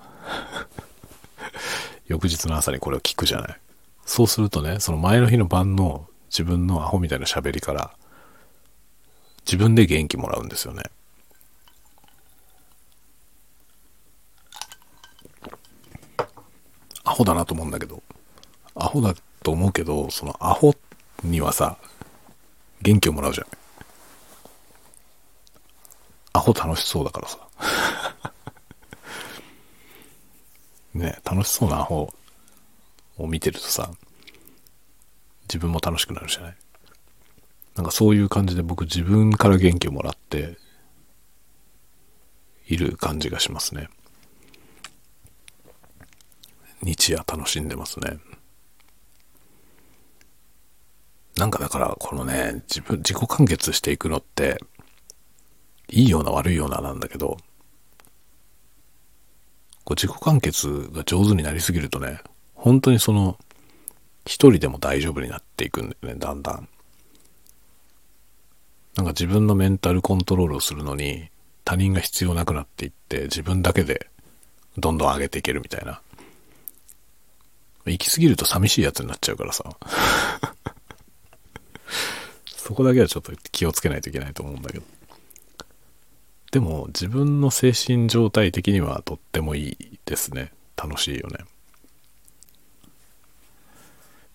[2.07, 3.59] 翌日の朝にこれを聞くじゃない。
[4.05, 7.91] そうするとね、その前の日の晩の自分のアホみたいな喋りから、
[9.45, 10.83] 自分で元気もらうんですよね。
[17.03, 18.01] アホだなと思うんだけど、
[18.73, 19.13] アホだ
[19.43, 20.75] と思うけど、そのアホ
[21.23, 21.77] にはさ、
[22.81, 23.47] 元気をもらうじゃん。
[26.35, 27.39] アホ楽しそうだからさ。
[30.93, 32.13] ね、楽しそうなアホ
[33.17, 33.91] を見てるとさ、
[35.43, 36.55] 自分も楽しくなるじゃない？
[37.75, 40.57] なんかそういう感じで僕自分から元気をもらって
[42.67, 43.89] いる感じがしますね。
[46.81, 48.17] 日夜楽しんでますね。
[51.37, 54.57] なんかだからこのね、自分、自己完結していくのって、
[55.89, 57.37] いいような悪いようななんだけど、
[59.83, 62.19] こう自己完結が上手になりすぎるとね、
[62.53, 63.37] 本当にその、
[64.25, 66.67] 一人でも大丈夫になっていくんだよね、だんだん。
[68.95, 71.29] なんか自分のメンタルコントロールをするのに、
[71.63, 74.07] 他人が必要なくなっていって、自分だけで
[74.77, 76.01] どんどん上げていけるみたいな。
[77.85, 79.63] 行き過ぎると寂しいやつになっちゃうからさ。
[82.47, 84.85] そこだけはちょっと気をつけないといけないと思うんだけど。
[86.55, 90.53] でも自分の精神状態的にはとってもいいですね。
[90.77, 91.39] 楽しいよね。
[91.39, 91.45] ま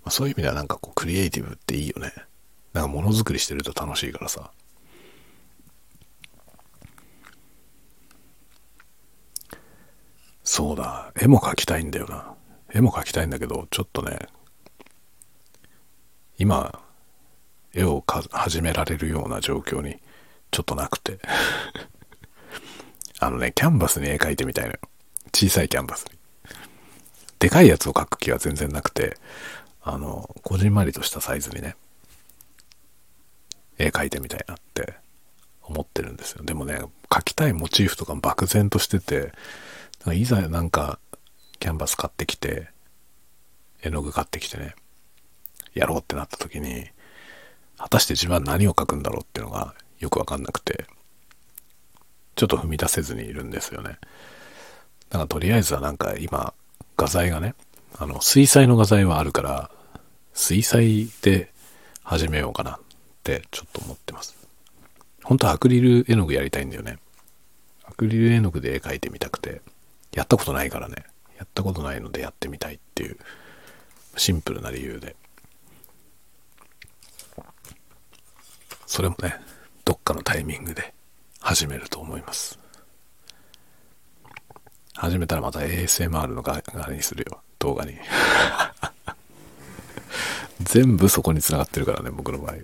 [0.05, 2.13] あ、そういう意味ではなんかこうクリエイティブっていいよね。
[2.75, 4.51] なんかものづくりしてると楽しいからさ。
[10.45, 11.15] そうだ。
[11.19, 12.35] 絵も描きたいんだよな。
[12.71, 14.29] 絵も描きたいんだけど、ちょっとね、
[16.37, 16.83] 今、
[17.73, 20.03] 絵を始められるような状況に
[20.51, 21.19] ちょっとなくて
[23.21, 24.79] あのね、キャンバスに絵描いてみたいのよ。
[25.35, 26.19] 小さいキャンバスに。
[27.39, 29.17] でかいやつを描く気は全然なくて、
[29.83, 31.77] あの、こじんまりとしたサイズにね、
[33.79, 34.95] 絵描いてみたいなって
[35.63, 36.45] 思ってるんですよ。
[36.45, 39.33] でもね、描きたいモチーフとか漠然としてて、
[40.15, 40.99] いざなんか
[41.59, 42.69] キャンバス買ってきて、
[43.83, 44.75] 絵の具買ってきてね、
[45.75, 46.89] やろうってなった時に、
[47.77, 50.87] 果たして自分は何を描くんだろうっていうのがよくわかんなくて、
[52.41, 53.99] ちょっと踏み出せずにいるんですよね。
[55.11, 56.55] だからとりあえずはなんか今、
[56.97, 57.55] 画材がね、
[57.99, 59.71] あの、水彩の画材はあるから、
[60.33, 61.53] 水彩で
[62.03, 62.79] 始めようかなっ
[63.23, 64.37] てちょっと思ってます。
[65.23, 66.99] 本当はアクリル絵の具やりたいんだよね。
[67.85, 69.61] アクリル絵の具で絵描いてみたくて、
[70.13, 71.05] やったことないからね。
[71.41, 73.17] やったことないのでやってみたいっていう
[74.17, 75.17] シンプルな理由で
[78.87, 79.35] それもね
[79.87, 80.93] どっかのタイミングで
[81.51, 82.61] 始めると思います。
[84.95, 87.41] 始めたらまた ASMR の側にするよ。
[87.59, 87.99] 動画に。
[90.63, 92.57] 全部そこにつながってるからね僕の場合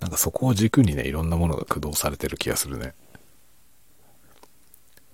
[0.00, 2.92] なんかそこを軸にねいろんなものが駆動されてる気がするね。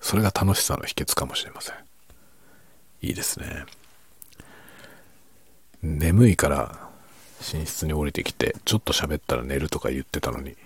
[0.01, 1.77] それが楽しさの秘訣かもしれません。
[3.03, 3.65] いいですね。
[5.83, 6.91] 眠いから
[7.55, 10.57] 寝室に降りてきて、ちょっと喋ったら寝るとか言ってたのに、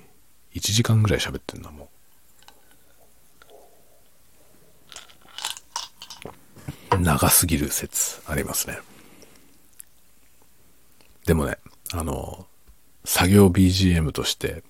[0.54, 1.94] 1時間ぐらい喋ってんだもう。
[7.00, 8.78] 長すぎる説ありますね。
[11.26, 11.58] でもね、
[11.92, 12.46] あの、
[13.04, 14.62] 作業 BGM として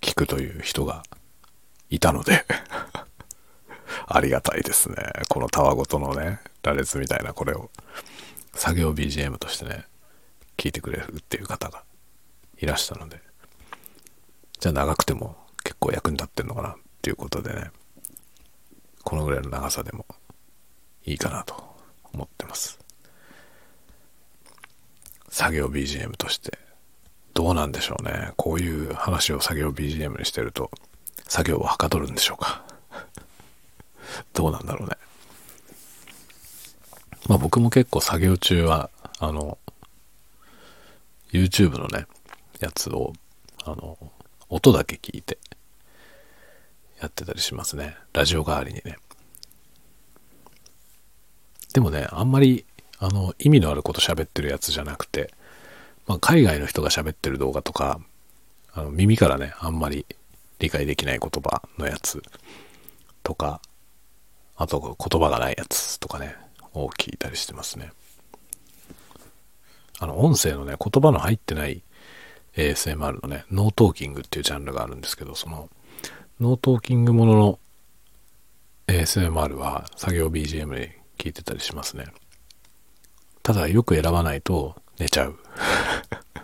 [0.00, 1.02] 聞くという人が
[1.90, 2.44] いたので
[4.06, 4.96] ありがたいですね。
[5.28, 7.70] このたわごとのね、羅列みたいなこれを
[8.54, 9.84] 作業 BGM としてね、
[10.56, 11.84] 聞いてくれるっていう方が
[12.58, 13.20] いらしたので、
[14.66, 17.70] じゃあ長くても結構役に立ってんのかなっていうことでね、
[19.04, 20.04] このぐらいの長さでも
[21.04, 21.54] いいかなと
[22.12, 22.76] 思ってます。
[25.28, 26.58] 作業 BGM として
[27.32, 28.32] どうなんでしょうね。
[28.34, 30.72] こういう話を作業 BGM にしてると
[31.28, 32.64] 作業をはかどるんでしょうか。
[34.34, 34.96] どうなんだろうね。
[37.28, 38.90] まあ僕も結構作業中は、
[39.20, 39.58] あの、
[41.30, 42.08] YouTube のね、
[42.58, 43.12] やつを、
[43.64, 43.96] あの、
[44.48, 45.38] 音だけ聞いて、
[47.00, 47.96] やってたりしますね。
[48.12, 48.96] ラジオ代わりにね。
[51.74, 52.64] でもね、あんまり、
[52.98, 55.32] あの、意味のあること喋ってるやつじゃなくて、
[56.06, 58.00] まあ、海外の人が喋ってる動画とか、
[58.72, 60.06] あの耳からね、あんまり
[60.58, 62.22] 理解できない言葉のやつ
[63.22, 63.60] とか、
[64.56, 66.36] あと言葉がないやつとかね、
[66.72, 67.92] を聞いたりしてますね。
[69.98, 71.82] あの、音声のね、言葉の入ってない
[72.56, 75.68] ASMR のね、 no talking っていうジャンルがあるんですけど、その、
[76.40, 77.58] no talking ものの
[78.86, 80.88] ASMR は作業 BGM に
[81.18, 82.06] 聞いてたりしますね。
[83.42, 85.38] ただよく選ばないと寝ちゃう。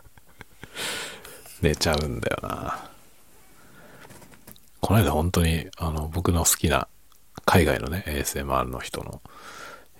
[1.62, 2.90] 寝ちゃうんだよな。
[4.80, 6.88] この間本当にあの僕の好きな
[7.44, 9.22] 海外のね ASMR の人の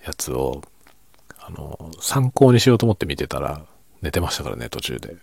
[0.05, 0.61] やつを
[1.39, 3.65] あの参考にしようと思って見てたら
[4.03, 5.15] 寝てましたからね途中で。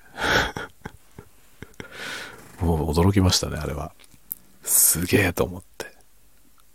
[2.60, 3.92] もう驚きましたねあれは。
[4.64, 5.86] すげえと思って。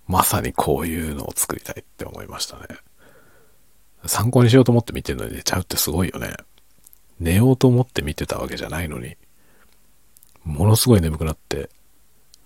[0.08, 2.68] まさにこういうのを作りたいって思いましたね。
[4.06, 6.38] 参考にしようと思って見てるのに寝ちゃうってすごいよね。
[7.20, 9.18] 寝ようと思って見てたわけじゃないのに
[10.43, 11.70] ものすごい眠くなって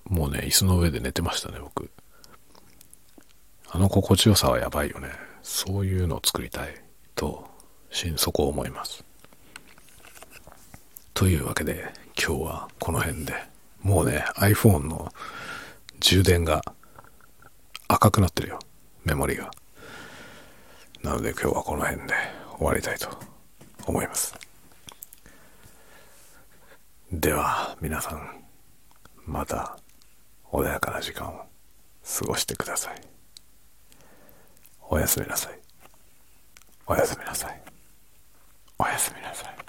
[0.05, 1.91] もうね椅子の上で寝てましたね僕。
[3.68, 5.10] あの心地よさはやばいよね。
[5.43, 6.74] そういうのを作りたい
[7.16, 7.45] と、
[7.91, 9.03] 心底思います。
[11.20, 13.34] というわけで、今日はこの辺で、
[13.82, 15.11] もうね、iPhone の
[15.99, 16.61] 充電が
[17.89, 18.59] 赤くなってるよ。
[19.03, 19.51] メモリが。
[21.03, 22.13] なので今日はこの辺で
[22.57, 23.09] 終わりたいと
[23.86, 24.34] 思います。
[27.11, 28.45] では、皆さん、
[29.26, 29.78] また
[30.53, 31.41] 穏やかな時間を
[32.17, 33.01] 過ごしてください。
[34.89, 35.59] おやすみなさい。
[36.88, 37.61] おやすみなさい。
[38.78, 39.68] おやすみなさい。